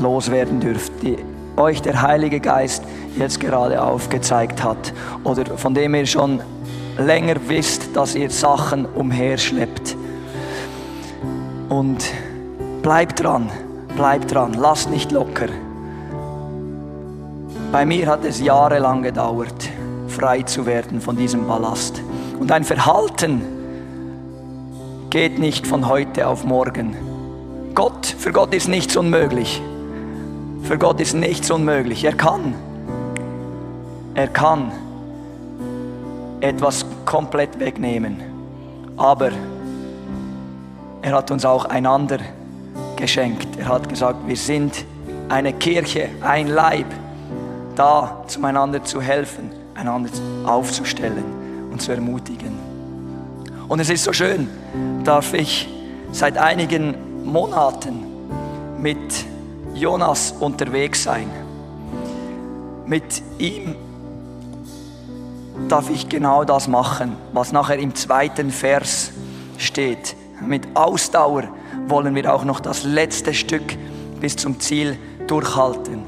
loswerden 0.00 0.58
dürft, 0.58 1.00
die 1.00 1.16
euch 1.56 1.80
der 1.80 2.02
Heilige 2.02 2.40
Geist 2.40 2.82
jetzt 3.16 3.38
gerade 3.38 3.80
aufgezeigt 3.80 4.64
hat 4.64 4.92
oder 5.22 5.44
von 5.56 5.74
dem 5.74 5.94
ihr 5.94 6.06
schon 6.06 6.40
länger 6.98 7.36
wisst, 7.46 7.94
dass 7.94 8.16
ihr 8.16 8.30
Sachen 8.30 8.84
umherschleppt. 8.84 9.96
Und 11.68 12.02
bleibt 12.82 13.22
dran, 13.22 13.48
bleibt 13.94 14.34
dran, 14.34 14.54
lasst 14.54 14.90
nicht 14.90 15.12
locker. 15.12 15.46
Bei 17.72 17.86
mir 17.86 18.06
hat 18.06 18.22
es 18.26 18.38
jahrelang 18.38 19.02
gedauert, 19.02 19.70
frei 20.06 20.42
zu 20.42 20.66
werden 20.66 21.00
von 21.00 21.16
diesem 21.16 21.48
Ballast. 21.48 22.02
Und 22.38 22.52
ein 22.52 22.64
Verhalten 22.64 23.40
geht 25.08 25.38
nicht 25.38 25.66
von 25.66 25.88
heute 25.88 26.28
auf 26.28 26.44
morgen. 26.44 26.94
Gott, 27.74 28.04
für 28.04 28.30
Gott 28.30 28.52
ist 28.52 28.68
nichts 28.68 28.94
unmöglich. 28.94 29.62
Für 30.64 30.76
Gott 30.76 31.00
ist 31.00 31.14
nichts 31.14 31.50
unmöglich. 31.50 32.04
Er 32.04 32.12
kann. 32.12 32.52
Er 34.12 34.28
kann 34.28 34.70
etwas 36.42 36.84
komplett 37.06 37.58
wegnehmen. 37.58 38.20
Aber 38.98 39.30
er 41.00 41.12
hat 41.12 41.30
uns 41.30 41.46
auch 41.46 41.64
einander 41.64 42.18
geschenkt. 42.96 43.48
Er 43.58 43.68
hat 43.68 43.88
gesagt, 43.88 44.28
wir 44.28 44.36
sind 44.36 44.84
eine 45.30 45.54
Kirche, 45.54 46.10
ein 46.20 46.48
Leib, 46.48 46.84
da 47.76 48.24
zueinander 48.26 48.84
zu 48.84 49.00
helfen, 49.00 49.50
einander 49.74 50.10
aufzustellen 50.44 51.24
und 51.70 51.80
zu 51.80 51.92
ermutigen. 51.92 52.52
Und 53.68 53.80
es 53.80 53.88
ist 53.88 54.04
so 54.04 54.12
schön, 54.12 54.48
darf 55.04 55.32
ich 55.34 55.68
seit 56.12 56.36
einigen 56.36 57.24
Monaten 57.24 58.04
mit 58.78 58.98
Jonas 59.74 60.34
unterwegs 60.38 61.04
sein. 61.04 61.30
Mit 62.86 63.22
ihm 63.38 63.76
darf 65.68 65.88
ich 65.88 66.08
genau 66.08 66.44
das 66.44 66.68
machen, 66.68 67.16
was 67.32 67.52
nachher 67.52 67.78
im 67.78 67.94
zweiten 67.94 68.50
Vers 68.50 69.12
steht. 69.56 70.16
Mit 70.40 70.66
Ausdauer 70.74 71.44
wollen 71.86 72.14
wir 72.14 72.34
auch 72.34 72.44
noch 72.44 72.60
das 72.60 72.84
letzte 72.84 73.32
Stück 73.32 73.76
bis 74.20 74.36
zum 74.36 74.60
Ziel 74.60 74.98
durchhalten. 75.26 76.01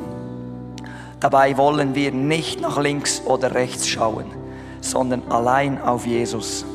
Dabei 1.24 1.56
wollen 1.56 1.94
wir 1.94 2.12
nicht 2.12 2.60
nach 2.60 2.78
links 2.78 3.22
oder 3.24 3.54
rechts 3.54 3.88
schauen, 3.88 4.26
sondern 4.82 5.22
allein 5.30 5.80
auf 5.80 6.04
Jesus. 6.04 6.66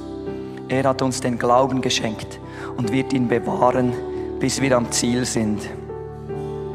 Er 0.67 0.85
hat 0.85 1.03
uns 1.03 1.21
den 1.21 1.38
Glauben 1.38 1.81
geschenkt 1.81 2.39
und 2.75 2.91
wird 2.91 3.13
ihn 3.13 3.27
bewahren, 3.27 3.93
bis 4.39 4.59
wir 4.59 4.75
am 4.75 4.91
Ziel 4.91 5.25
sind. 5.25 5.62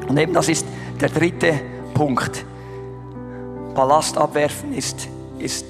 Und 0.06 0.16
eben 0.16 0.32
das 0.32 0.48
ist 0.48 0.64
der 1.00 1.08
dritte 1.08 1.54
Punkt. 1.94 2.46
Ballast 3.74 4.18
abwerfen 4.18 4.72
ist, 4.72 5.08
ist, 5.40 5.66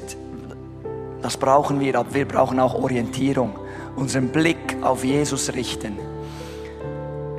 das 1.22 1.38
brauchen 1.38 1.80
wir, 1.80 1.98
aber 1.98 2.12
wir 2.12 2.28
brauchen 2.28 2.60
auch 2.60 2.74
Orientierung. 2.74 3.54
Unseren 3.96 4.28
Blick 4.28 4.76
auf 4.82 5.04
Jesus 5.04 5.54
richten. 5.54 5.98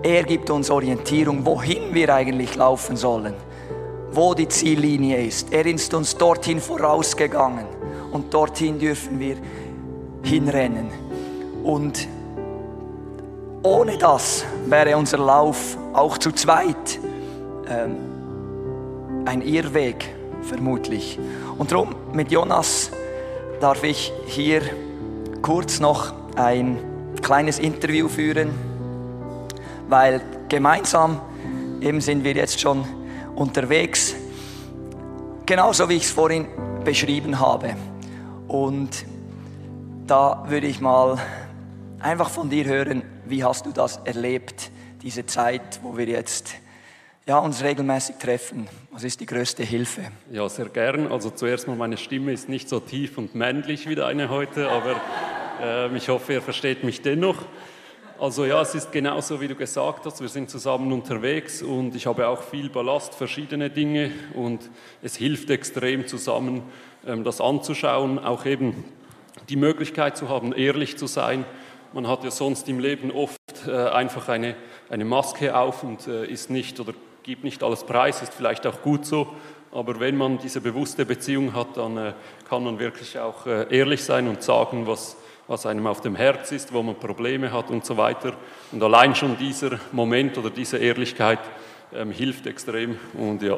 Er 0.01 0.23
gibt 0.23 0.49
uns 0.49 0.71
Orientierung, 0.71 1.45
wohin 1.45 1.93
wir 1.93 2.15
eigentlich 2.15 2.55
laufen 2.55 2.97
sollen, 2.97 3.35
wo 4.15 4.33
die 4.33 4.47
Ziellinie 4.47 5.21
ist. 5.21 5.51
Er 5.51 5.65
ist 5.65 5.93
uns 5.93 6.15
dorthin 6.15 6.61
vorausgegangen 6.61 7.65
und 8.11 8.33
dorthin 8.33 8.79
dürfen 8.79 9.19
wir 9.19 9.37
hinrennen. 10.23 10.87
Und 11.63 12.07
ohne 13.63 13.97
das 13.97 14.45
wäre 14.67 14.95
unser 14.95 15.17
Lauf 15.17 15.77
auch 15.93 16.17
zu 16.17 16.31
zweit 16.31 16.99
ähm, 17.67 17.95
ein 19.25 19.41
Irrweg 19.41 20.05
vermutlich. 20.43 21.19
Und 21.57 21.71
darum 21.71 21.95
mit 22.13 22.31
Jonas 22.31 22.91
darf 23.59 23.83
ich 23.83 24.13
hier 24.27 24.61
kurz 25.41 25.79
noch 25.79 26.13
ein 26.35 26.77
kleines 27.21 27.59
Interview 27.59 28.07
führen, 28.07 28.49
weil 29.89 30.21
gemeinsam 30.47 31.19
eben 31.81 32.01
sind 32.01 32.23
wir 32.23 32.33
jetzt 32.33 32.59
schon 32.59 32.85
unterwegs, 33.35 34.15
genauso 35.45 35.89
wie 35.89 35.95
ich 35.95 36.03
es 36.03 36.11
vorhin 36.11 36.47
beschrieben 36.83 37.39
habe. 37.39 37.75
Und 38.47 39.05
da 40.07 40.45
würde 40.47 40.67
ich 40.67 40.79
mal 40.79 41.17
einfach 41.99 42.29
von 42.29 42.49
dir 42.49 42.65
hören, 42.65 43.03
wie 43.25 43.43
hast 43.43 43.65
du 43.65 43.71
das 43.71 43.97
erlebt, 44.05 44.71
diese 45.01 45.25
Zeit, 45.25 45.79
wo 45.83 45.97
wir 45.97 46.05
jetzt 46.05 46.55
ja, 47.25 47.39
uns 47.39 47.63
regelmäßig 47.63 48.17
treffen? 48.17 48.67
Was 48.91 49.03
ist 49.03 49.19
die 49.19 49.25
größte 49.25 49.63
Hilfe? 49.63 50.03
Ja, 50.31 50.47
sehr 50.47 50.69
gern. 50.69 51.11
Also 51.11 51.31
zuerst 51.31 51.67
mal, 51.67 51.75
meine 51.75 51.97
Stimme 51.97 52.31
ist 52.31 52.49
nicht 52.49 52.69
so 52.69 52.79
tief 52.79 53.17
und 53.17 53.33
männlich 53.33 53.89
wie 53.89 53.95
deine 53.95 54.29
heute, 54.29 54.69
aber 54.69 55.01
äh, 55.61 55.95
ich 55.97 56.09
hoffe, 56.09 56.33
ihr 56.33 56.41
versteht 56.41 56.83
mich 56.83 57.01
dennoch. 57.01 57.37
Also 58.17 58.45
ja, 58.45 58.61
es 58.61 58.73
ist 58.73 58.93
genauso, 58.93 59.41
wie 59.41 59.49
du 59.49 59.55
gesagt 59.55 60.05
hast, 60.05 60.21
wir 60.21 60.29
sind 60.29 60.49
zusammen 60.49 60.93
unterwegs 60.93 61.61
und 61.61 61.95
ich 61.95 62.07
habe 62.07 62.29
auch 62.29 62.43
viel 62.43 62.69
Ballast, 62.69 63.13
verschiedene 63.13 63.69
Dinge 63.69 64.09
und 64.33 64.69
es 65.01 65.17
hilft 65.17 65.49
extrem 65.49 66.07
zusammen, 66.07 66.63
ähm, 67.05 67.25
das 67.25 67.41
anzuschauen, 67.41 68.17
auch 68.17 68.45
eben 68.45 68.85
die 69.49 69.57
Möglichkeit 69.57 70.15
zu 70.15 70.29
haben, 70.29 70.53
ehrlich 70.53 70.97
zu 70.97 71.07
sein. 71.07 71.43
Man 71.91 72.07
hat 72.07 72.23
ja 72.23 72.31
sonst 72.31 72.69
im 72.69 72.79
Leben 72.79 73.11
oft 73.11 73.37
äh, 73.67 73.71
einfach 73.89 74.29
eine, 74.29 74.55
eine 74.89 75.03
Maske 75.03 75.53
auf 75.53 75.83
und 75.83 76.07
äh, 76.07 76.25
ist 76.25 76.49
nicht 76.49 76.79
oder 76.79 76.93
gibt 77.23 77.43
nicht 77.43 77.63
alles 77.63 77.83
preis, 77.83 78.21
ist 78.21 78.33
vielleicht 78.33 78.65
auch 78.65 78.81
gut 78.81 79.05
so. 79.05 79.27
Aber 79.73 79.99
wenn 79.99 80.15
man 80.15 80.37
diese 80.37 80.61
bewusste 80.61 81.05
Beziehung 81.05 81.53
hat, 81.53 81.75
dann 81.75 81.97
äh, 81.97 82.13
kann 82.47 82.63
man 82.63 82.79
wirklich 82.79 83.19
auch 83.19 83.45
ehrlich 83.45 84.05
sein 84.05 84.29
und 84.29 84.41
sagen, 84.41 84.87
was, 84.87 85.17
was 85.47 85.65
einem 85.65 85.87
auf 85.87 86.01
dem 86.01 86.15
Herz 86.15 86.51
ist, 86.51 86.73
wo 86.73 86.81
man 86.81 86.95
Probleme 86.95 87.51
hat 87.51 87.69
und 87.69 87.85
so 87.85 87.97
weiter. 87.97 88.33
Und 88.71 88.81
allein 88.81 89.15
schon 89.15 89.37
dieser 89.37 89.79
Moment 89.91 90.37
oder 90.37 90.49
diese 90.49 90.77
Ehrlichkeit 90.77 91.39
ähm, 91.93 92.11
hilft 92.11 92.47
extrem. 92.47 92.97
Und 93.13 93.41
ja, 93.41 93.57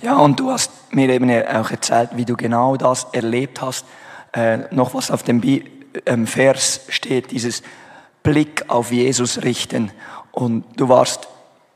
Ja, 0.00 0.16
und 0.18 0.38
du 0.38 0.50
hast 0.50 0.92
mir 0.92 1.08
eben 1.08 1.30
auch 1.30 1.70
erzählt, 1.70 2.10
wie 2.14 2.24
du 2.24 2.36
genau 2.36 2.76
das 2.76 3.06
erlebt 3.12 3.60
hast. 3.60 3.86
Äh, 4.32 4.58
noch 4.74 4.94
was 4.94 5.10
auf 5.10 5.22
dem 5.22 5.40
Bi 5.40 5.64
ähm, 6.06 6.26
Vers 6.26 6.82
steht, 6.88 7.30
dieses 7.30 7.62
Blick 8.22 8.64
auf 8.68 8.92
Jesus 8.92 9.42
richten. 9.42 9.90
Und 10.30 10.64
du 10.76 10.88
warst 10.88 11.28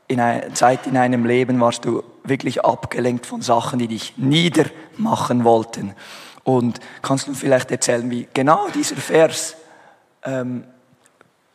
in 0.07 0.19
einer 0.19 0.53
Zeit 0.53 0.85
in 0.87 0.95
einem 0.95 1.25
Leben, 1.25 1.59
warst 1.59 1.85
du 1.85 2.03
wirklich 2.23 2.63
abgelenkt 2.63 3.25
von 3.25 3.41
Sachen, 3.41 3.79
die 3.79 3.87
dich 3.87 4.13
niedermachen 4.17 5.43
wollten. 5.43 5.93
Und 6.43 6.79
kannst 7.01 7.27
du 7.27 7.33
vielleicht 7.33 7.71
erzählen, 7.71 8.09
wie 8.11 8.27
genau 8.33 8.67
dieser 8.73 8.95
Vers 8.97 9.55
ähm, 10.23 10.65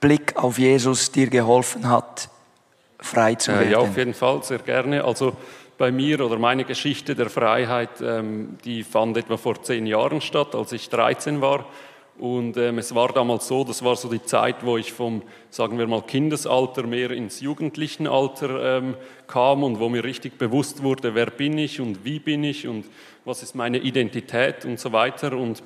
Blick 0.01 0.37
auf 0.37 0.59
Jesus 0.59 1.11
dir 1.12 1.29
geholfen 1.29 1.88
hat, 1.88 2.29
frei 3.01 3.35
zu 3.35 3.53
Äh, 3.53 3.55
werden? 3.61 3.70
ja, 3.72 3.79
auf 3.79 3.96
jeden 3.96 4.14
Fall, 4.14 4.42
sehr 4.42 4.59
gerne. 4.59 5.05
Also 5.05 5.37
bei 5.77 5.92
mir 5.92 6.20
oder 6.24 6.38
meine 6.38 6.64
Geschichte 6.64 7.14
der 7.14 7.31
Freiheit, 7.31 8.01
ähm, 8.01 8.59
die 8.64 8.83
fand 8.83 9.16
etwa 9.16 9.37
vor 9.37 9.62
zehn 9.62 9.87
Jahren 9.87 10.20
statt, 10.20 10.55
als 10.55 10.72
ich 10.72 10.88
13 10.88 11.40
war. 11.40 11.66
Und 12.18 12.57
ähm, 12.57 12.78
es 12.78 12.94
war 12.96 13.12
damals 13.12 13.46
so, 13.46 13.62
das 13.62 13.85
war 13.85 13.94
so 13.94 14.09
die 14.09 14.24
Zeit, 14.24 14.64
wo 14.66 14.76
ich 14.76 14.92
vom, 14.92 15.22
sagen 15.50 15.78
wir 15.78 15.87
mal, 15.87 16.02
Kindesalter 16.02 16.83
mehr 16.83 17.12
ins 17.12 17.40
Jugendlichenalter 17.40 18.78
ähm, 18.78 18.96
kam 19.28 19.62
und 19.62 19.78
wo 19.78 19.88
mir 19.88 20.02
richtig 20.02 20.37
bewusst 20.37 20.83
wurde, 20.83 21.14
wer 21.14 21.26
bin 21.26 21.57
ich 21.59 21.81
und 21.81 22.04
wie 22.04 22.18
bin 22.18 22.42
ich 22.42 22.66
und 22.66 22.87
was 23.24 23.44
ist 23.44 23.54
meine 23.54 23.78
Identität 23.78 24.64
und 24.64 24.81
so 24.81 24.90
weiter. 24.90 25.33
Und 25.35 25.62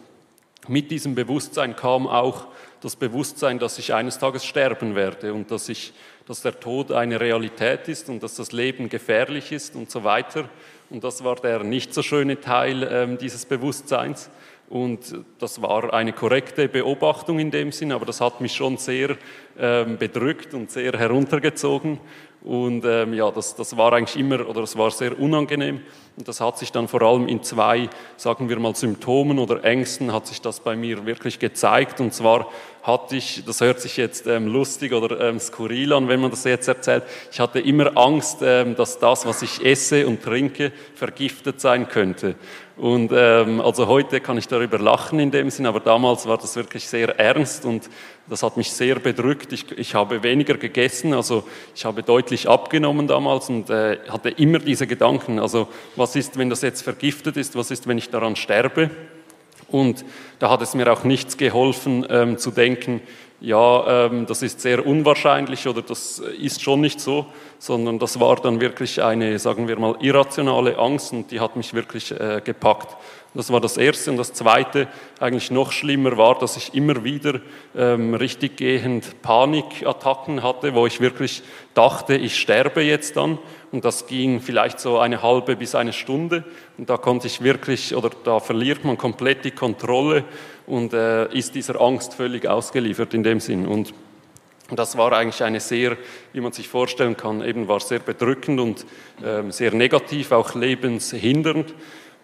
mit 0.68 0.90
diesem 0.90 1.14
Bewusstsein 1.14 1.74
kam 1.74 2.06
auch 2.06 2.46
das 2.82 2.96
Bewusstsein, 2.96 3.58
dass 3.58 3.78
ich 3.78 3.94
eines 3.94 4.18
Tages 4.18 4.44
sterben 4.44 4.94
werde 4.94 5.32
und 5.32 5.50
dass, 5.50 5.70
ich, 5.70 5.94
dass 6.26 6.42
der 6.42 6.60
Tod 6.60 6.92
eine 6.92 7.18
Realität 7.18 7.88
ist 7.88 8.10
und 8.10 8.22
dass 8.22 8.34
das 8.34 8.52
Leben 8.52 8.90
gefährlich 8.90 9.52
ist 9.52 9.74
und 9.74 9.90
so 9.90 10.04
weiter. 10.04 10.50
Und 10.90 11.02
das 11.02 11.24
war 11.24 11.36
der 11.36 11.64
nicht 11.64 11.94
so 11.94 12.02
schöne 12.02 12.40
Teil 12.40 12.86
ähm, 12.90 13.16
dieses 13.16 13.46
Bewusstseins. 13.46 14.28
Und 14.72 15.22
das 15.38 15.60
war 15.60 15.92
eine 15.92 16.14
korrekte 16.14 16.66
Beobachtung 16.66 17.38
in 17.38 17.50
dem 17.50 17.72
Sinn, 17.72 17.92
aber 17.92 18.06
das 18.06 18.22
hat 18.22 18.40
mich 18.40 18.54
schon 18.54 18.78
sehr 18.78 19.18
ähm, 19.58 19.98
bedrückt 19.98 20.54
und 20.54 20.70
sehr 20.70 20.94
heruntergezogen. 20.94 22.00
Und 22.42 22.82
ähm, 22.86 23.12
ja, 23.12 23.30
das, 23.30 23.54
das 23.54 23.76
war 23.76 23.92
eigentlich 23.92 24.18
immer, 24.18 24.48
oder 24.48 24.62
das 24.62 24.78
war 24.78 24.90
sehr 24.90 25.20
unangenehm. 25.20 25.82
Und 26.16 26.28
das 26.28 26.40
hat 26.40 26.58
sich 26.58 26.70
dann 26.72 26.88
vor 26.88 27.00
allem 27.02 27.26
in 27.26 27.42
zwei, 27.42 27.88
sagen 28.18 28.50
wir 28.50 28.58
mal, 28.58 28.76
Symptomen 28.76 29.38
oder 29.38 29.64
Ängsten 29.64 30.12
hat 30.12 30.26
sich 30.26 30.42
das 30.42 30.60
bei 30.60 30.76
mir 30.76 31.06
wirklich 31.06 31.38
gezeigt. 31.38 32.00
Und 32.00 32.12
zwar 32.12 32.48
hatte 32.82 33.16
ich, 33.16 33.44
das 33.46 33.60
hört 33.60 33.80
sich 33.80 33.96
jetzt 33.96 34.26
ähm, 34.26 34.48
lustig 34.48 34.92
oder 34.92 35.20
ähm, 35.20 35.38
skurril 35.38 35.92
an, 35.92 36.08
wenn 36.08 36.20
man 36.20 36.30
das 36.30 36.44
jetzt 36.44 36.66
erzählt, 36.66 37.04
ich 37.30 37.38
hatte 37.38 37.60
immer 37.60 37.96
Angst, 37.96 38.38
ähm, 38.42 38.74
dass 38.74 38.98
das, 38.98 39.24
was 39.24 39.42
ich 39.42 39.64
esse 39.64 40.06
und 40.06 40.22
trinke, 40.22 40.72
vergiftet 40.96 41.60
sein 41.60 41.88
könnte. 41.88 42.34
Und 42.76 43.12
ähm, 43.14 43.60
also 43.60 43.86
heute 43.86 44.20
kann 44.20 44.36
ich 44.38 44.48
darüber 44.48 44.78
lachen 44.78 45.20
in 45.20 45.30
dem 45.30 45.50
Sinn, 45.50 45.66
aber 45.66 45.78
damals 45.78 46.26
war 46.26 46.38
das 46.38 46.56
wirklich 46.56 46.88
sehr 46.88 47.16
ernst 47.20 47.64
und 47.64 47.88
das 48.28 48.42
hat 48.42 48.56
mich 48.56 48.72
sehr 48.72 48.98
bedrückt. 48.98 49.52
Ich, 49.52 49.70
ich 49.78 49.94
habe 49.94 50.22
weniger 50.22 50.54
gegessen, 50.54 51.12
also 51.14 51.44
ich 51.76 51.84
habe 51.84 52.02
deutlich 52.02 52.48
abgenommen 52.48 53.06
damals 53.06 53.48
und 53.48 53.70
äh, 53.70 53.98
hatte 54.08 54.30
immer 54.30 54.58
diese 54.58 54.88
Gedanken, 54.88 55.38
also 55.38 55.68
was 56.02 56.16
ist, 56.16 56.36
wenn 56.36 56.50
das 56.50 56.62
jetzt 56.62 56.82
vergiftet 56.82 57.36
ist, 57.36 57.54
was 57.54 57.70
ist, 57.70 57.86
wenn 57.86 57.96
ich 57.96 58.10
daran 58.10 58.34
sterbe? 58.34 58.90
Und 59.68 60.04
da 60.40 60.50
hat 60.50 60.60
es 60.60 60.74
mir 60.74 60.92
auch 60.92 61.04
nichts 61.04 61.36
geholfen 61.36 62.04
ähm, 62.10 62.38
zu 62.38 62.50
denken, 62.50 63.00
ja, 63.40 64.06
ähm, 64.06 64.26
das 64.26 64.42
ist 64.42 64.60
sehr 64.60 64.84
unwahrscheinlich 64.84 65.66
oder 65.68 65.80
das 65.80 66.18
ist 66.18 66.60
schon 66.60 66.80
nicht 66.80 67.00
so, 67.00 67.26
sondern 67.60 68.00
das 68.00 68.18
war 68.18 68.36
dann 68.36 68.60
wirklich 68.60 69.00
eine, 69.00 69.38
sagen 69.38 69.68
wir 69.68 69.78
mal, 69.78 69.96
irrationale 70.00 70.76
Angst 70.76 71.12
und 71.12 71.30
die 71.30 71.38
hat 71.38 71.54
mich 71.54 71.72
wirklich 71.72 72.10
äh, 72.10 72.40
gepackt. 72.44 72.96
Das 73.34 73.50
war 73.50 73.60
das 73.60 73.78
Erste. 73.78 74.10
Und 74.10 74.18
das 74.18 74.34
Zweite, 74.34 74.88
eigentlich 75.18 75.50
noch 75.50 75.72
schlimmer 75.72 76.18
war, 76.18 76.38
dass 76.38 76.56
ich 76.56 76.74
immer 76.74 77.02
wieder 77.02 77.40
ähm, 77.74 78.14
richtig 78.14 78.58
gehend 78.58 79.22
Panikattacken 79.22 80.42
hatte, 80.42 80.74
wo 80.74 80.86
ich 80.86 81.00
wirklich 81.00 81.42
dachte, 81.72 82.14
ich 82.14 82.38
sterbe 82.38 82.82
jetzt 82.82 83.16
dann. 83.16 83.38
Und 83.70 83.86
das 83.86 84.06
ging 84.06 84.40
vielleicht 84.40 84.80
so 84.80 84.98
eine 84.98 85.22
halbe 85.22 85.56
bis 85.56 85.74
eine 85.74 85.94
Stunde. 85.94 86.44
Und 86.76 86.90
da 86.90 86.98
konnte 86.98 87.26
ich 87.26 87.42
wirklich, 87.42 87.94
oder 87.96 88.10
da 88.24 88.38
verliert 88.38 88.84
man 88.84 88.98
komplett 88.98 89.46
die 89.46 89.50
Kontrolle 89.50 90.24
und 90.66 90.92
äh, 90.92 91.32
ist 91.32 91.54
dieser 91.54 91.80
Angst 91.80 92.14
völlig 92.14 92.46
ausgeliefert 92.46 93.14
in 93.14 93.22
dem 93.22 93.40
Sinn. 93.40 93.66
Und 93.66 93.94
das 94.70 94.96
war 94.96 95.12
eigentlich 95.12 95.42
eine 95.42 95.60
sehr, 95.60 95.96
wie 96.32 96.40
man 96.40 96.52
sich 96.52 96.68
vorstellen 96.68 97.16
kann, 97.16 97.42
eben 97.42 97.68
war 97.68 97.80
sehr 97.80 97.98
bedrückend 97.98 98.60
und 98.60 98.86
ähm, 99.24 99.52
sehr 99.52 99.72
negativ, 99.72 100.32
auch 100.32 100.54
lebenshindernd. 100.54 101.74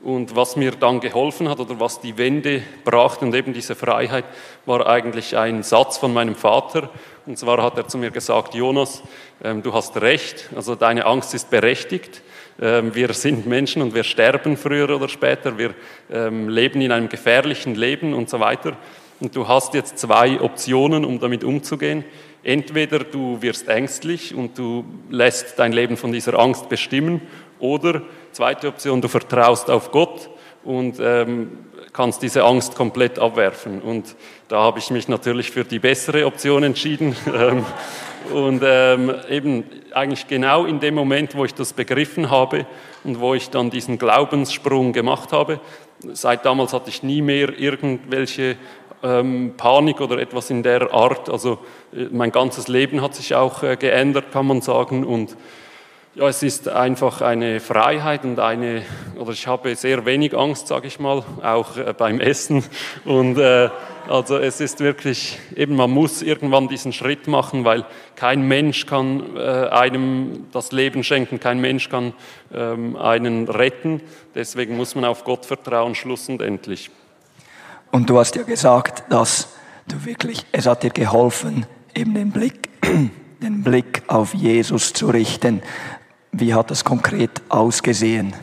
Und 0.00 0.36
was 0.36 0.54
mir 0.54 0.72
dann 0.72 1.00
geholfen 1.00 1.48
hat 1.48 1.58
oder 1.58 1.80
was 1.80 2.00
die 2.00 2.16
Wende 2.16 2.62
brachte 2.84 3.24
und 3.24 3.34
eben 3.34 3.52
diese 3.52 3.74
Freiheit, 3.74 4.24
war 4.64 4.86
eigentlich 4.86 5.36
ein 5.36 5.64
Satz 5.64 5.98
von 5.98 6.12
meinem 6.12 6.36
Vater. 6.36 6.90
Und 7.26 7.36
zwar 7.36 7.60
hat 7.62 7.76
er 7.76 7.88
zu 7.88 7.98
mir 7.98 8.12
gesagt, 8.12 8.54
Jonas, 8.54 9.02
ähm, 9.42 9.62
du 9.62 9.72
hast 9.72 10.00
recht, 10.00 10.50
also 10.54 10.76
deine 10.76 11.04
Angst 11.04 11.34
ist 11.34 11.50
berechtigt. 11.50 12.22
Ähm, 12.60 12.94
wir 12.94 13.12
sind 13.12 13.46
Menschen 13.46 13.82
und 13.82 13.92
wir 13.92 14.04
sterben 14.04 14.56
früher 14.56 14.88
oder 14.94 15.08
später. 15.08 15.58
Wir 15.58 15.74
ähm, 16.12 16.48
leben 16.48 16.80
in 16.80 16.92
einem 16.92 17.08
gefährlichen 17.08 17.74
Leben 17.74 18.14
und 18.14 18.30
so 18.30 18.38
weiter. 18.38 18.76
Und 19.18 19.34
du 19.34 19.48
hast 19.48 19.74
jetzt 19.74 19.98
zwei 19.98 20.40
Optionen, 20.40 21.04
um 21.04 21.18
damit 21.18 21.42
umzugehen. 21.42 22.04
Entweder 22.44 23.00
du 23.00 23.42
wirst 23.42 23.66
ängstlich 23.66 24.32
und 24.32 24.56
du 24.56 24.84
lässt 25.10 25.58
dein 25.58 25.72
Leben 25.72 25.96
von 25.96 26.12
dieser 26.12 26.38
Angst 26.38 26.68
bestimmen, 26.68 27.20
oder 27.60 28.02
zweite 28.32 28.68
Option, 28.68 29.00
du 29.00 29.08
vertraust 29.08 29.70
auf 29.70 29.90
Gott 29.90 30.30
und 30.64 30.98
ähm, 31.00 31.50
kannst 31.92 32.22
diese 32.22 32.44
Angst 32.44 32.74
komplett 32.74 33.18
abwerfen. 33.18 33.80
Und 33.80 34.14
da 34.48 34.60
habe 34.60 34.78
ich 34.78 34.90
mich 34.90 35.08
natürlich 35.08 35.50
für 35.50 35.64
die 35.64 35.78
bessere 35.78 36.26
Option 36.26 36.62
entschieden. 36.62 37.16
Ähm, 37.34 37.64
und 38.32 38.62
ähm, 38.62 39.14
eben 39.30 39.64
eigentlich 39.94 40.26
genau 40.26 40.66
in 40.66 40.80
dem 40.80 40.94
Moment, 40.94 41.34
wo 41.34 41.44
ich 41.46 41.54
das 41.54 41.72
begriffen 41.72 42.30
habe 42.30 42.66
und 43.04 43.20
wo 43.20 43.32
ich 43.32 43.48
dann 43.48 43.70
diesen 43.70 43.96
Glaubenssprung 43.96 44.92
gemacht 44.92 45.32
habe, 45.32 45.60
seit 46.12 46.44
damals 46.44 46.72
hatte 46.74 46.90
ich 46.90 47.02
nie 47.02 47.22
mehr 47.22 47.58
irgendwelche 47.58 48.56
ähm, 49.02 49.54
Panik 49.56 50.00
oder 50.00 50.18
etwas 50.18 50.50
in 50.50 50.62
der 50.62 50.92
Art. 50.92 51.30
Also 51.30 51.58
äh, 51.92 52.06
mein 52.10 52.32
ganzes 52.32 52.68
Leben 52.68 53.00
hat 53.02 53.14
sich 53.14 53.34
auch 53.34 53.62
äh, 53.62 53.76
geändert, 53.76 54.32
kann 54.32 54.46
man 54.46 54.60
sagen. 54.60 55.04
Und 55.04 55.36
ja, 56.18 56.28
es 56.28 56.42
ist 56.42 56.68
einfach 56.68 57.20
eine 57.20 57.60
Freiheit 57.60 58.24
und 58.24 58.40
eine, 58.40 58.82
oder 59.16 59.30
ich 59.30 59.46
habe 59.46 59.76
sehr 59.76 60.04
wenig 60.04 60.36
Angst, 60.36 60.66
sage 60.66 60.88
ich 60.88 60.98
mal, 60.98 61.22
auch 61.42 61.76
äh, 61.76 61.94
beim 61.96 62.18
Essen. 62.18 62.64
Und 63.04 63.38
äh, 63.38 63.70
also 64.08 64.36
es 64.36 64.60
ist 64.60 64.80
wirklich, 64.80 65.38
eben 65.54 65.76
man 65.76 65.90
muss 65.90 66.22
irgendwann 66.22 66.66
diesen 66.66 66.92
Schritt 66.92 67.28
machen, 67.28 67.64
weil 67.64 67.86
kein 68.16 68.42
Mensch 68.42 68.86
kann 68.86 69.36
äh, 69.36 69.68
einem 69.68 70.46
das 70.50 70.72
Leben 70.72 71.04
schenken, 71.04 71.38
kein 71.38 71.60
Mensch 71.60 71.88
kann 71.88 72.14
ähm, 72.52 72.96
einen 72.96 73.48
retten. 73.48 74.00
Deswegen 74.34 74.76
muss 74.76 74.96
man 74.96 75.04
auf 75.04 75.22
Gott 75.22 75.46
vertrauen, 75.46 75.94
schlussendlich. 75.94 76.90
Und 77.92 78.10
du 78.10 78.18
hast 78.18 78.34
ja 78.34 78.42
gesagt, 78.42 79.04
dass 79.08 79.50
du 79.86 80.04
wirklich, 80.04 80.44
es 80.50 80.66
hat 80.66 80.82
dir 80.82 80.90
geholfen, 80.90 81.64
eben 81.94 82.14
den 82.14 82.32
Blick, 82.32 82.70
den 83.40 83.62
Blick 83.62 84.02
auf 84.08 84.34
Jesus 84.34 84.92
zu 84.94 85.10
richten. 85.10 85.62
Wie 86.32 86.54
hat 86.54 86.70
das 86.70 86.84
konkret 86.84 87.30
ausgesehen? 87.48 88.34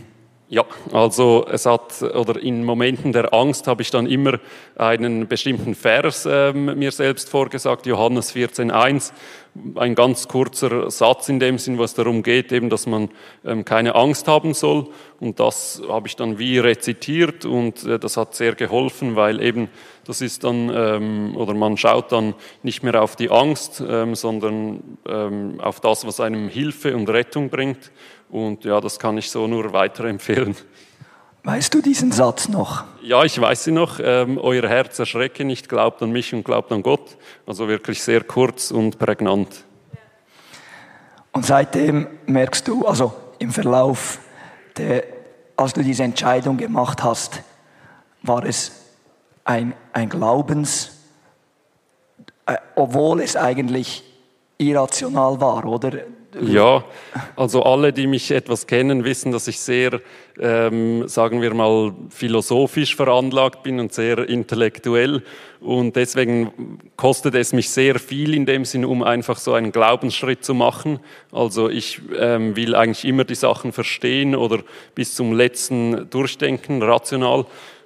Ja, 0.55 0.63
also 0.93 1.45
es 1.51 1.65
hat, 1.65 2.01
oder 2.01 2.41
in 2.41 2.63
Momenten 2.63 3.11
der 3.11 3.33
Angst 3.33 3.67
habe 3.67 3.81
ich 3.81 3.91
dann 3.91 4.07
immer 4.07 4.39
einen 4.77 5.27
bestimmten 5.27 5.75
Vers 5.75 6.25
ähm, 6.31 6.79
mir 6.79 6.93
selbst 6.93 7.29
vorgesagt, 7.29 7.85
Johannes 7.85 8.33
14.1, 8.33 9.11
ein 9.75 9.95
ganz 9.95 10.29
kurzer 10.29 10.89
Satz 10.89 11.27
in 11.27 11.41
dem 11.41 11.57
Sinn, 11.57 11.77
was 11.77 11.93
darum 11.93 12.23
geht, 12.23 12.53
eben, 12.53 12.69
dass 12.69 12.87
man 12.87 13.09
ähm, 13.43 13.65
keine 13.65 13.95
Angst 13.95 14.29
haben 14.29 14.53
soll. 14.53 14.87
Und 15.19 15.41
das 15.41 15.81
habe 15.89 16.07
ich 16.07 16.15
dann 16.15 16.39
wie 16.39 16.59
rezitiert 16.59 17.43
und 17.43 17.83
äh, 17.83 17.99
das 17.99 18.15
hat 18.15 18.33
sehr 18.33 18.55
geholfen, 18.55 19.17
weil 19.17 19.41
eben 19.41 19.67
das 20.05 20.21
ist 20.21 20.43
dann, 20.43 20.71
ähm, 20.73 21.35
oder 21.35 21.53
man 21.53 21.77
schaut 21.77 22.11
dann 22.11 22.35
nicht 22.61 22.83
mehr 22.83 23.01
auf 23.01 23.15
die 23.15 23.31
Angst, 23.31 23.83
ähm, 23.85 24.13
sondern 24.13 24.97
ähm, 25.07 25.59
auf 25.59 25.79
das, 25.79 26.05
was 26.05 26.19
einem 26.19 26.47
Hilfe 26.47 26.95
und 26.95 27.09
Rettung 27.09 27.49
bringt. 27.49 27.91
Und 28.35 28.65
ja, 28.65 28.81
das 28.81 28.99
kann 28.99 29.17
ich 29.17 29.31
so 29.31 29.47
nur 29.47 29.71
weiterempfehlen. 29.71 30.57
Weißt 31.45 31.73
du 31.73 31.81
diesen 31.81 32.11
Satz 32.11 32.49
noch? 32.49 32.83
Ja, 33.01 33.23
ich 33.23 33.39
weiß 33.39 33.63
sie 33.63 33.71
noch. 33.71 33.97
Ähm, 34.03 34.37
euer 34.37 34.67
Herz 34.67 34.99
erschrecke 34.99 35.45
nicht, 35.45 35.69
glaubt 35.69 36.03
an 36.03 36.11
mich 36.11 36.33
und 36.33 36.43
glaubt 36.43 36.69
an 36.73 36.83
Gott. 36.83 37.15
Also 37.47 37.69
wirklich 37.69 38.03
sehr 38.03 38.25
kurz 38.25 38.71
und 38.71 38.99
prägnant. 38.99 39.63
Und 41.31 41.45
seitdem 41.45 42.07
merkst 42.25 42.67
du, 42.67 42.85
also 42.85 43.13
im 43.39 43.51
Verlauf, 43.51 44.19
der, 44.75 45.05
als 45.55 45.71
du 45.71 45.81
diese 45.81 46.03
Entscheidung 46.03 46.57
gemacht 46.57 47.05
hast, 47.05 47.41
war 48.21 48.43
es 48.43 48.73
ein, 49.45 49.73
ein 49.93 50.09
Glaubens, 50.09 50.91
äh, 52.47 52.57
obwohl 52.75 53.21
es 53.21 53.37
eigentlich 53.37 54.03
irrational 54.57 55.39
war, 55.39 55.63
oder? 55.63 55.91
Ja, 56.41 56.83
also 57.35 57.63
alle, 57.63 57.93
die 57.93 58.07
mich 58.07 58.31
etwas 58.31 58.67
kennen, 58.67 59.05
wissen, 59.05 59.31
dass 59.31 59.47
ich 59.47 59.59
sehr, 59.59 60.01
ähm, 60.39 61.07
sagen 61.07 61.41
wir 61.41 61.53
mal, 61.53 61.93
philosophisch 62.09 62.95
veranlagt 62.95 63.63
bin 63.63 63.79
und 63.79 63.93
sehr 63.93 64.27
intellektuell. 64.27 65.23
Und 65.61 65.95
deswegen 65.95 66.79
kostet 66.97 67.35
es 67.35 67.53
mich 67.53 67.69
sehr 67.69 67.99
viel 67.99 68.33
in 68.33 68.45
dem 68.45 68.65
Sinn, 68.65 68.83
um 68.83 69.01
einfach 69.01 69.37
so 69.37 69.53
einen 69.53 69.71
Glaubensschritt 69.71 70.43
zu 70.43 70.53
machen. 70.53 70.99
Also 71.31 71.69
ich 71.69 72.01
ähm, 72.17 72.55
will 72.55 72.75
eigentlich 72.75 73.05
immer 73.05 73.23
die 73.23 73.35
Sachen 73.35 73.71
verstehen 73.71 74.35
oder 74.35 74.59
bis 74.93 75.15
zum 75.15 75.33
letzten 75.33 76.09
durchdenken, 76.09 76.83
rational. 76.83 77.45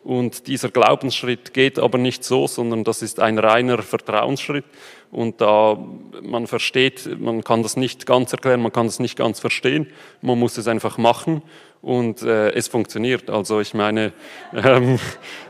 Und 0.09 0.47
dieser 0.47 0.69
Glaubensschritt 0.69 1.53
geht 1.53 1.77
aber 1.77 1.99
nicht 1.99 2.23
so, 2.23 2.47
sondern 2.47 2.83
das 2.83 3.03
ist 3.03 3.19
ein 3.19 3.37
reiner 3.37 3.83
Vertrauensschritt. 3.83 4.65
Und 5.11 5.39
da 5.39 5.77
man 6.23 6.47
versteht, 6.47 7.19
man 7.19 7.43
kann 7.43 7.61
das 7.61 7.77
nicht 7.77 8.07
ganz 8.07 8.33
erklären, 8.33 8.59
man 8.59 8.71
kann 8.71 8.87
das 8.87 8.97
nicht 8.97 9.15
ganz 9.15 9.39
verstehen, 9.39 9.85
man 10.23 10.39
muss 10.39 10.57
es 10.57 10.67
einfach 10.67 10.97
machen 10.97 11.43
und 11.83 12.23
äh, 12.23 12.49
es 12.53 12.67
funktioniert. 12.67 13.29
Also 13.29 13.59
ich 13.59 13.75
meine, 13.75 14.11
ähm, 14.55 14.97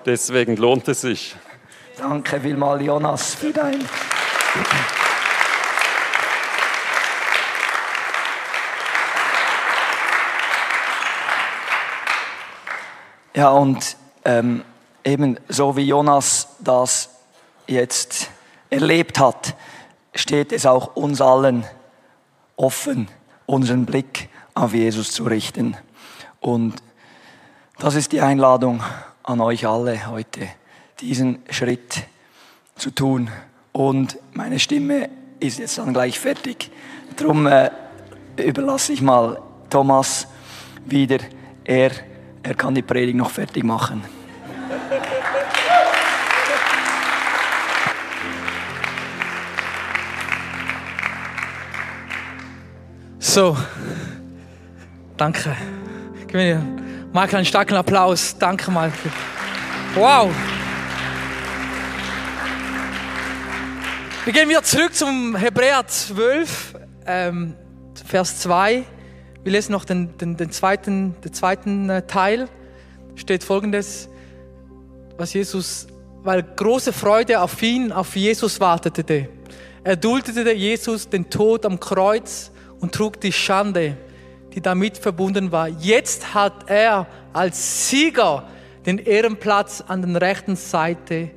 deswegen 0.05 0.57
lohnt 0.57 0.89
es 0.89 0.99
sich. 0.99 1.37
Danke 1.97 2.41
vielmals, 2.41 2.83
Jonas, 2.83 3.35
für 3.35 3.53
dein. 3.53 3.79
Ja, 13.33 13.51
und 13.51 13.95
ähm, 14.29 14.63
eben 15.03 15.37
so 15.47 15.75
wie 15.75 15.87
Jonas 15.87 16.49
das 16.59 17.09
jetzt 17.65 18.29
erlebt 18.69 19.19
hat, 19.19 19.55
steht 20.13 20.51
es 20.51 20.67
auch 20.67 20.95
uns 20.95 21.19
allen 21.19 21.65
offen, 22.55 23.07
unseren 23.47 23.85
Blick 23.85 24.29
auf 24.53 24.73
Jesus 24.73 25.11
zu 25.11 25.23
richten. 25.23 25.75
Und 26.39 26.75
das 27.79 27.95
ist 27.95 28.11
die 28.11 28.21
Einladung 28.21 28.83
an 29.23 29.41
euch 29.41 29.65
alle 29.65 30.07
heute, 30.07 30.47
diesen 30.99 31.41
Schritt 31.49 32.03
zu 32.75 32.91
tun. 32.91 33.31
Und 33.71 34.17
meine 34.33 34.59
Stimme 34.59 35.09
ist 35.39 35.57
jetzt 35.57 35.77
dann 35.79 35.93
gleich 35.93 36.19
fertig. 36.19 36.69
Darum 37.15 37.47
äh, 37.47 37.71
überlasse 38.37 38.93
ich 38.93 39.01
mal 39.01 39.41
Thomas 39.69 40.27
wieder. 40.85 41.17
Er, 41.63 41.91
er 42.43 42.53
kann 42.55 42.75
die 42.75 42.81
Predigt 42.81 43.17
noch 43.17 43.31
fertig 43.31 43.63
machen. 43.63 44.18
So, 53.21 53.57
danke. 55.17 55.53
Gib 56.21 56.35
mir 56.35 56.65
Michael 57.11 57.35
einen 57.35 57.45
starken 57.45 57.75
Applaus. 57.75 58.37
Danke, 58.39 58.71
Michael. 58.71 59.11
Wow. 59.93 60.31
Wir 64.23 64.31
gehen 64.31 64.47
wieder 64.47 64.63
zurück 64.63 64.95
zum 64.95 65.35
Hebräer 65.35 65.85
12, 65.85 66.75
ähm, 67.05 67.55
Vers 68.05 68.39
2. 68.39 68.85
Wir 69.43 69.51
lesen 69.51 69.73
noch 69.73 69.83
den, 69.83 70.17
den, 70.17 70.37
den 70.37 70.51
zweiten, 70.51 71.13
den 71.21 71.33
zweiten 71.33 71.89
äh, 71.89 72.07
Teil. 72.07 72.47
Steht 73.15 73.43
folgendes, 73.43 74.07
was 75.17 75.33
Jesus, 75.33 75.87
weil 76.23 76.41
große 76.41 76.93
Freude 76.93 77.41
auf 77.41 77.61
ihn, 77.61 77.91
auf 77.91 78.15
Jesus 78.15 78.61
wartete. 78.61 79.27
Er 79.83 79.97
duldete 79.97 80.53
Jesus 80.53 81.09
den 81.09 81.29
Tod 81.29 81.65
am 81.65 81.81
Kreuz 81.81 82.51
und 82.79 82.93
trug 82.93 83.19
die 83.19 83.31
Schande, 83.31 83.97
die 84.53 84.61
damit 84.61 84.97
verbunden 84.97 85.51
war. 85.51 85.67
Jetzt 85.67 86.33
hat 86.33 86.69
er 86.69 87.07
als 87.33 87.89
Sieger 87.89 88.43
den 88.85 88.97
Ehrenplatz 88.97 89.83
an 89.87 90.13
der 90.13 90.21
rechten 90.21 90.55
Seite 90.55 91.31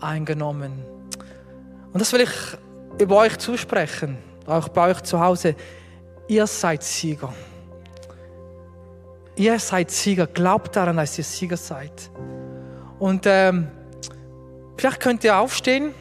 eingenommen. 0.00 0.84
Und 1.92 2.00
das 2.00 2.12
will 2.12 2.22
ich 2.22 2.30
über 3.00 3.18
euch 3.18 3.38
zusprechen, 3.38 4.18
auch 4.46 4.68
bei 4.68 4.90
euch 4.90 5.00
zu 5.02 5.20
Hause. 5.20 5.54
Ihr 6.28 6.46
seid 6.46 6.82
Sieger. 6.82 7.32
Ihr 9.36 9.58
seid 9.58 9.90
Sieger. 9.90 10.26
Glaubt 10.26 10.76
daran, 10.76 10.96
dass 10.96 11.16
ihr 11.18 11.24
Sieger 11.24 11.56
seid. 11.56 12.10
Und 12.98 13.24
ähm, 13.26 13.68
vielleicht 14.76 15.00
könnt 15.00 15.24
ihr 15.24 15.36
aufstehen, 15.36 15.94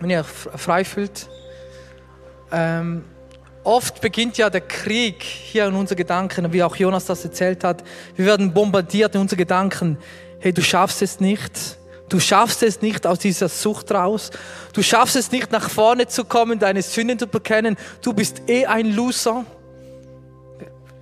wenn 0.00 0.10
ihr 0.10 0.24
frei 0.24 0.84
fühlt. 0.84 1.28
Ähm, 2.52 3.04
Oft 3.68 4.00
beginnt 4.00 4.38
ja 4.38 4.48
der 4.48 4.62
Krieg 4.62 5.22
hier 5.22 5.66
in 5.66 5.74
unseren 5.74 5.98
Gedanken, 5.98 6.54
wie 6.54 6.62
auch 6.62 6.74
Jonas 6.74 7.04
das 7.04 7.22
erzählt 7.22 7.64
hat. 7.64 7.84
Wir 8.16 8.24
werden 8.24 8.54
bombardiert 8.54 9.14
in 9.14 9.20
unseren 9.20 9.36
Gedanken. 9.36 9.98
Hey, 10.38 10.54
du 10.54 10.62
schaffst 10.62 11.02
es 11.02 11.20
nicht. 11.20 11.52
Du 12.08 12.18
schaffst 12.18 12.62
es 12.62 12.80
nicht 12.80 13.06
aus 13.06 13.18
dieser 13.18 13.50
Sucht 13.50 13.92
raus. 13.92 14.30
Du 14.72 14.82
schaffst 14.82 15.16
es 15.16 15.30
nicht 15.32 15.52
nach 15.52 15.68
vorne 15.68 16.06
zu 16.06 16.24
kommen, 16.24 16.58
deine 16.58 16.80
Sünden 16.80 17.18
zu 17.18 17.26
bekennen. 17.26 17.76
Du 18.00 18.14
bist 18.14 18.40
eh 18.48 18.64
ein 18.64 18.90
Loser. 18.94 19.44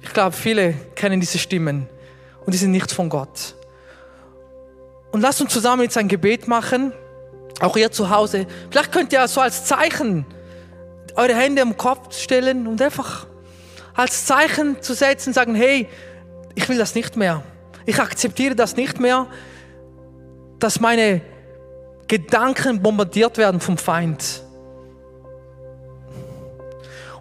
Ich 0.03 0.13
glaube, 0.13 0.35
viele 0.35 0.75
kennen 0.97 1.21
diese 1.21 1.39
Stimmen 1.39 1.89
und 2.47 2.53
die 2.53 2.59
sind 2.59 2.73
nicht 2.73 2.91
von 2.91 3.09
Gott. 3.09 3.55
Und 5.13 5.21
lasst 5.21 5.41
uns 5.41 5.53
zusammen 5.53 5.83
jetzt 5.83 5.99
ein 5.99 6.09
Gebet 6.09 6.49
machen, 6.49 6.93
auch 7.61 7.77
ihr 7.77 7.93
zu 7.93 8.11
Hause. 8.11 8.45
Vielleicht 8.73 8.91
könnt 8.91 9.13
ihr 9.13 9.29
so 9.29 9.41
als 9.41 9.67
Zeichen 9.67 10.27
eure 11.17 11.35
Hände 11.35 11.63
am 11.63 11.77
Kopf 11.77 12.17
stellen 12.17 12.67
und 12.67 12.81
einfach 12.81 13.27
als 13.95 14.27
Zeichen 14.27 14.81
zu 14.83 14.95
setzen, 14.95 15.33
sagen, 15.33 15.55
hey, 15.55 15.89
ich 16.55 16.69
will 16.69 16.79
das 16.79 16.95
nicht 16.95 17.17
mehr. 17.17 17.43
Ich 17.87 17.99
akzeptiere 17.99 18.55
das 18.55 18.77
nicht 18.77 19.01
mehr, 19.01 19.27
dass 20.59 20.81
meine 20.81 21.23
Gedanken 22.09 22.83
bombardiert 22.83 23.39
werden 23.39 23.61
vom 23.61 23.79
Feind. 23.79 24.43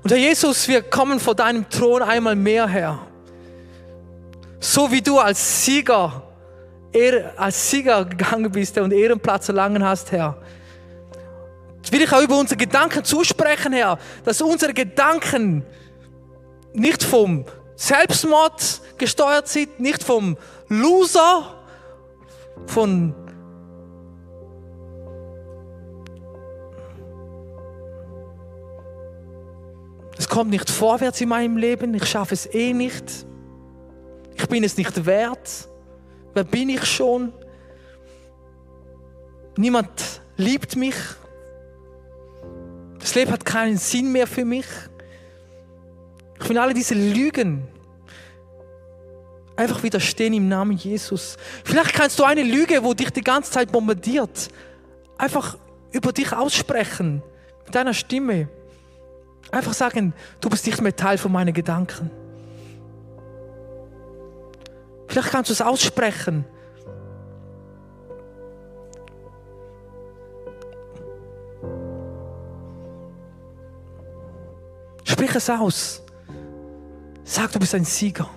Und 0.03 0.11
Herr 0.11 0.17
Jesus, 0.17 0.67
wir 0.67 0.83
kommen 0.83 1.19
vor 1.19 1.33
deinem 1.33 1.67
Thron 1.69 2.03
einmal 2.03 2.35
mehr 2.35 2.67
her. 2.67 2.99
So 4.59 4.91
wie 4.91 5.01
du 5.01 5.17
als 5.19 5.65
Sieger, 5.65 6.23
als 7.37 7.71
Sieger 7.71 8.05
gegangen 8.05 8.51
bist 8.51 8.77
und 8.77 8.91
Ehrenplatz 8.91 9.49
erlangen 9.49 9.83
hast, 9.83 10.11
Herr. 10.11 10.37
Jetzt 11.85 11.91
will 11.91 12.01
ich 12.01 12.11
auch 12.11 12.23
über 12.23 12.39
unsere 12.39 12.57
Gedanken 12.57 13.03
zusprechen, 13.03 13.71
Herr, 13.71 13.99
dass 14.23 14.41
unsere 14.41 14.73
Gedanken 14.73 15.63
nicht 16.73 17.03
vom 17.03 17.45
Selbstmord 17.75 18.81
gesteuert 18.97 19.47
sind, 19.47 19.79
nicht 19.79 20.03
vom 20.03 20.35
Loser, 20.67 21.63
von 22.65 23.13
Es 30.17 30.27
kommt 30.27 30.49
nicht 30.49 30.71
vorwärts 30.71 31.21
in 31.21 31.29
meinem 31.29 31.55
Leben, 31.55 31.93
ich 31.93 32.05
schaffe 32.07 32.33
es 32.33 32.51
eh 32.51 32.73
nicht. 32.73 33.27
Ich 34.33 34.47
bin 34.47 34.63
es 34.63 34.75
nicht 34.75 35.05
wert. 35.05 35.69
Wer 36.33 36.45
bin 36.45 36.69
ich 36.69 36.83
schon? 36.85 37.31
Niemand 39.55 40.21
liebt 40.35 40.75
mich. 40.75 40.95
Das 43.05 43.13
Leben 43.13 43.31
hat 43.31 43.45
keinen 43.45 43.77
Sinn 43.77 44.11
mehr 44.11 44.25
für 44.25 44.43
mich. 44.43 44.65
Ich 46.41 46.49
will 46.49 46.57
alle 46.57 46.73
diese 46.73 46.95
Lügen 46.95 47.67
einfach 49.55 49.83
widerstehen 49.83 50.33
im 50.33 50.47
Namen 50.47 50.71
Jesus. 50.71 51.37
Vielleicht 51.63 51.93
kannst 51.93 52.17
du 52.17 52.23
eine 52.23 52.41
Lüge, 52.41 52.83
wo 52.83 52.95
dich 52.95 53.11
die 53.11 53.21
ganze 53.21 53.51
Zeit 53.51 53.71
bombardiert, 53.71 54.49
einfach 55.19 55.55
über 55.91 56.11
dich 56.13 56.33
aussprechen 56.33 57.21
mit 57.63 57.75
deiner 57.75 57.93
Stimme. 57.93 58.49
Einfach 59.51 59.73
sagen, 59.73 60.15
du 60.41 60.49
bist 60.49 60.65
nicht 60.65 60.81
mehr 60.81 60.95
Teil 60.95 61.19
von 61.19 61.31
meinen 61.31 61.53
Gedanken. 61.53 62.09
Vielleicht 65.09 65.29
kannst 65.29 65.51
du 65.51 65.53
es 65.53 65.61
aussprechen. 65.61 66.43
Sprich 75.35 75.49
es 75.49 75.49
aus. 75.49 76.01
Sag, 77.25 77.51
du 77.51 77.59
bist 77.59 77.75
ein 77.75 77.83
Sieger. 77.83 78.29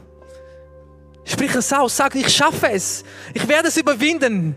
Sprich 1.24 1.54
es 1.54 1.72
aus. 1.72 1.96
Sag, 1.96 2.16
ich 2.16 2.28
schaffe 2.28 2.70
es. 2.70 3.04
Ich 3.32 3.46
werde 3.46 3.68
es 3.68 3.76
überwinden. 3.76 4.56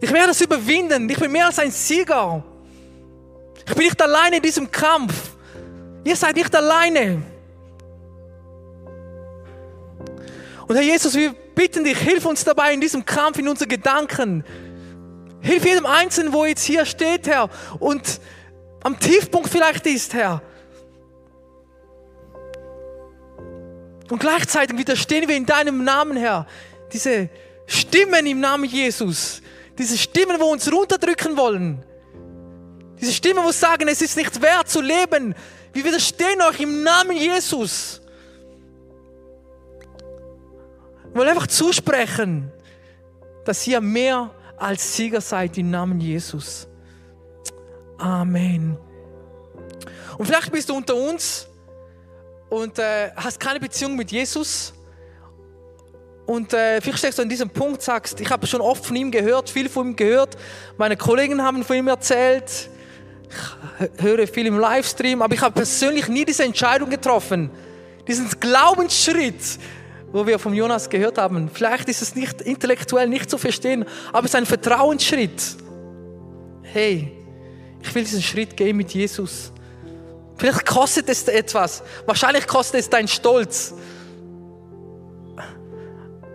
Ich 0.00 0.10
werde 0.10 0.30
es 0.30 0.40
überwinden. 0.40 1.10
Ich 1.10 1.18
bin 1.18 1.30
mehr 1.30 1.44
als 1.44 1.58
ein 1.58 1.70
Sieger. 1.70 2.42
Ich 3.66 3.74
bin 3.74 3.84
nicht 3.84 4.00
alleine 4.00 4.36
in 4.36 4.42
diesem 4.42 4.70
Kampf. 4.70 5.32
Ihr 6.04 6.16
seid 6.16 6.36
nicht 6.36 6.56
alleine. 6.56 7.22
Und 10.66 10.74
Herr 10.74 10.82
Jesus, 10.82 11.14
wir 11.14 11.34
bitten 11.54 11.84
dich, 11.84 11.98
hilf 11.98 12.24
uns 12.24 12.44
dabei 12.44 12.72
in 12.72 12.80
diesem 12.80 13.04
Kampf, 13.04 13.38
in 13.38 13.46
unseren 13.46 13.68
Gedanken. 13.68 14.42
Hilf 15.42 15.66
jedem 15.66 15.84
Einzelnen, 15.84 16.32
wo 16.32 16.46
jetzt 16.46 16.64
hier 16.64 16.86
steht, 16.86 17.26
Herr, 17.26 17.50
und 17.78 18.20
am 18.82 18.98
Tiefpunkt 18.98 19.50
vielleicht 19.50 19.86
ist, 19.86 20.14
Herr. 20.14 20.40
Und 24.10 24.18
gleichzeitig 24.18 24.76
widerstehen 24.76 25.28
wir 25.28 25.36
in 25.36 25.46
deinem 25.46 25.84
Namen, 25.84 26.16
Herr, 26.16 26.46
diese 26.92 27.30
Stimmen 27.66 28.26
im 28.26 28.40
Namen 28.40 28.64
Jesus, 28.64 29.40
diese 29.78 29.96
Stimmen, 29.96 30.38
wo 30.40 30.44
uns 30.46 30.70
runterdrücken 30.70 31.36
wollen, 31.36 31.82
diese 33.00 33.12
Stimmen, 33.12 33.44
wo 33.44 33.50
sagen, 33.50 33.88
es 33.88 34.02
ist 34.02 34.16
nicht 34.16 34.40
wert 34.40 34.68
zu 34.68 34.80
leben. 34.80 35.34
Wir 35.72 35.84
widerstehen 35.84 36.40
euch 36.42 36.60
im 36.60 36.82
Namen 36.82 37.16
Jesus. 37.16 38.00
Wir 41.06 41.14
wollen 41.16 41.28
einfach 41.28 41.46
zusprechen. 41.46 42.52
dass 43.44 43.66
ihr 43.66 43.80
mehr 43.80 44.30
als 44.56 44.96
Sieger 44.96 45.20
seid 45.20 45.58
im 45.58 45.70
Namen 45.70 46.00
Jesus. 46.00 46.66
Amen. 47.98 48.76
Und 50.16 50.26
vielleicht 50.26 50.50
bist 50.50 50.68
du 50.68 50.74
unter 50.74 50.94
uns 50.94 51.46
und 52.54 52.78
äh, 52.78 53.10
hast 53.16 53.40
keine 53.40 53.58
Beziehung 53.58 53.96
mit 53.96 54.12
Jesus. 54.12 54.72
Und 56.26 56.52
äh, 56.54 56.80
vielleicht 56.80 56.98
steckst 56.98 57.18
du 57.18 57.22
an 57.22 57.28
diesem 57.28 57.50
Punkt, 57.50 57.82
sagst, 57.82 58.20
ich 58.20 58.30
habe 58.30 58.46
schon 58.46 58.60
oft 58.60 58.86
von 58.86 58.96
ihm 58.96 59.10
gehört, 59.10 59.50
viel 59.50 59.68
von 59.68 59.88
ihm 59.88 59.96
gehört. 59.96 60.36
Meine 60.78 60.96
Kollegen 60.96 61.42
haben 61.42 61.64
von 61.64 61.76
ihm 61.76 61.88
erzählt. 61.88 62.70
Ich 63.28 64.02
höre 64.02 64.26
viel 64.28 64.46
im 64.46 64.58
Livestream, 64.58 65.20
aber 65.20 65.34
ich 65.34 65.40
habe 65.40 65.54
persönlich 65.54 66.08
nie 66.08 66.24
diese 66.24 66.44
Entscheidung 66.44 66.88
getroffen. 66.88 67.50
Diesen 68.06 68.30
Glaubensschritt, 68.38 69.58
wo 70.12 70.24
wir 70.26 70.38
von 70.38 70.54
Jonas 70.54 70.88
gehört 70.88 71.18
haben. 71.18 71.50
Vielleicht 71.52 71.88
ist 71.88 72.02
es 72.02 72.14
nicht 72.14 72.40
intellektuell 72.40 73.08
nicht 73.08 73.28
zu 73.28 73.36
verstehen, 73.36 73.84
aber 74.12 74.26
es 74.26 74.30
ist 74.30 74.36
ein 74.36 74.46
Vertrauensschritt. 74.46 75.56
Hey, 76.62 77.12
ich 77.82 77.94
will 77.94 78.04
diesen 78.04 78.22
Schritt 78.22 78.56
gehen 78.56 78.76
mit 78.76 78.92
Jesus. 78.92 79.53
Vielleicht 80.36 80.66
kostet 80.66 81.08
es 81.08 81.28
etwas. 81.28 81.82
Wahrscheinlich 82.06 82.46
kostet 82.46 82.80
es 82.80 82.90
deinen 82.90 83.08
Stolz. 83.08 83.74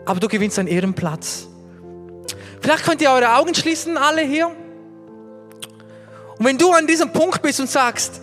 Aber 0.06 0.20
du 0.20 0.28
gewinnst 0.28 0.58
einen 0.58 0.68
Ehrenplatz. 0.68 1.47
Vielleicht 2.62 2.84
könnt 2.84 3.02
ihr 3.02 3.12
eure 3.12 3.36
Augen 3.36 3.54
schließen, 3.54 3.97
alle 3.97 4.22
hier. 4.22 4.47
Und 6.38 6.45
wenn 6.45 6.58
du 6.58 6.72
an 6.72 6.88
diesem 6.88 7.12
Punkt 7.12 7.41
bist 7.41 7.60
und 7.60 7.70
sagst, 7.70 8.22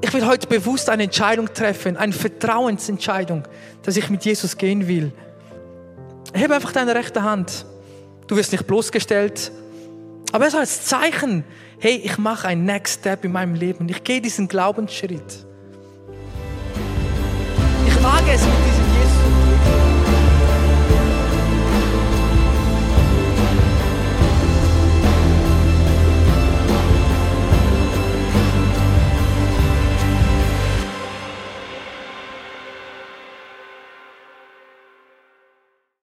ich 0.00 0.12
will 0.14 0.26
heute 0.26 0.46
bewusst 0.46 0.88
eine 0.88 1.04
Entscheidung 1.04 1.52
treffen, 1.52 1.96
eine 1.96 2.12
Vertrauensentscheidung, 2.12 3.44
dass 3.82 3.96
ich 3.96 4.08
mit 4.08 4.24
Jesus 4.24 4.56
gehen 4.56 4.88
will. 4.88 5.12
Hebe 6.32 6.54
einfach 6.54 6.72
deine 6.72 6.94
rechte 6.94 7.22
Hand. 7.22 7.66
Du 8.26 8.36
wirst 8.36 8.52
nicht 8.52 8.66
bloßgestellt, 8.66 9.52
aber 10.32 10.46
es 10.46 10.54
als 10.54 10.84
Zeichen, 10.86 11.44
hey, 11.78 11.96
ich 11.96 12.18
mache 12.18 12.48
einen 12.48 12.64
Next 12.64 13.00
Step 13.00 13.24
in 13.24 13.32
meinem 13.32 13.54
Leben. 13.54 13.88
Ich 13.88 14.04
gehe 14.04 14.20
diesen 14.20 14.48
Glaubensschritt. 14.48 15.46
Ich 17.86 18.04
wage 18.04 18.30
es 18.32 18.42
mit 18.42 18.54
diesem 18.66 18.79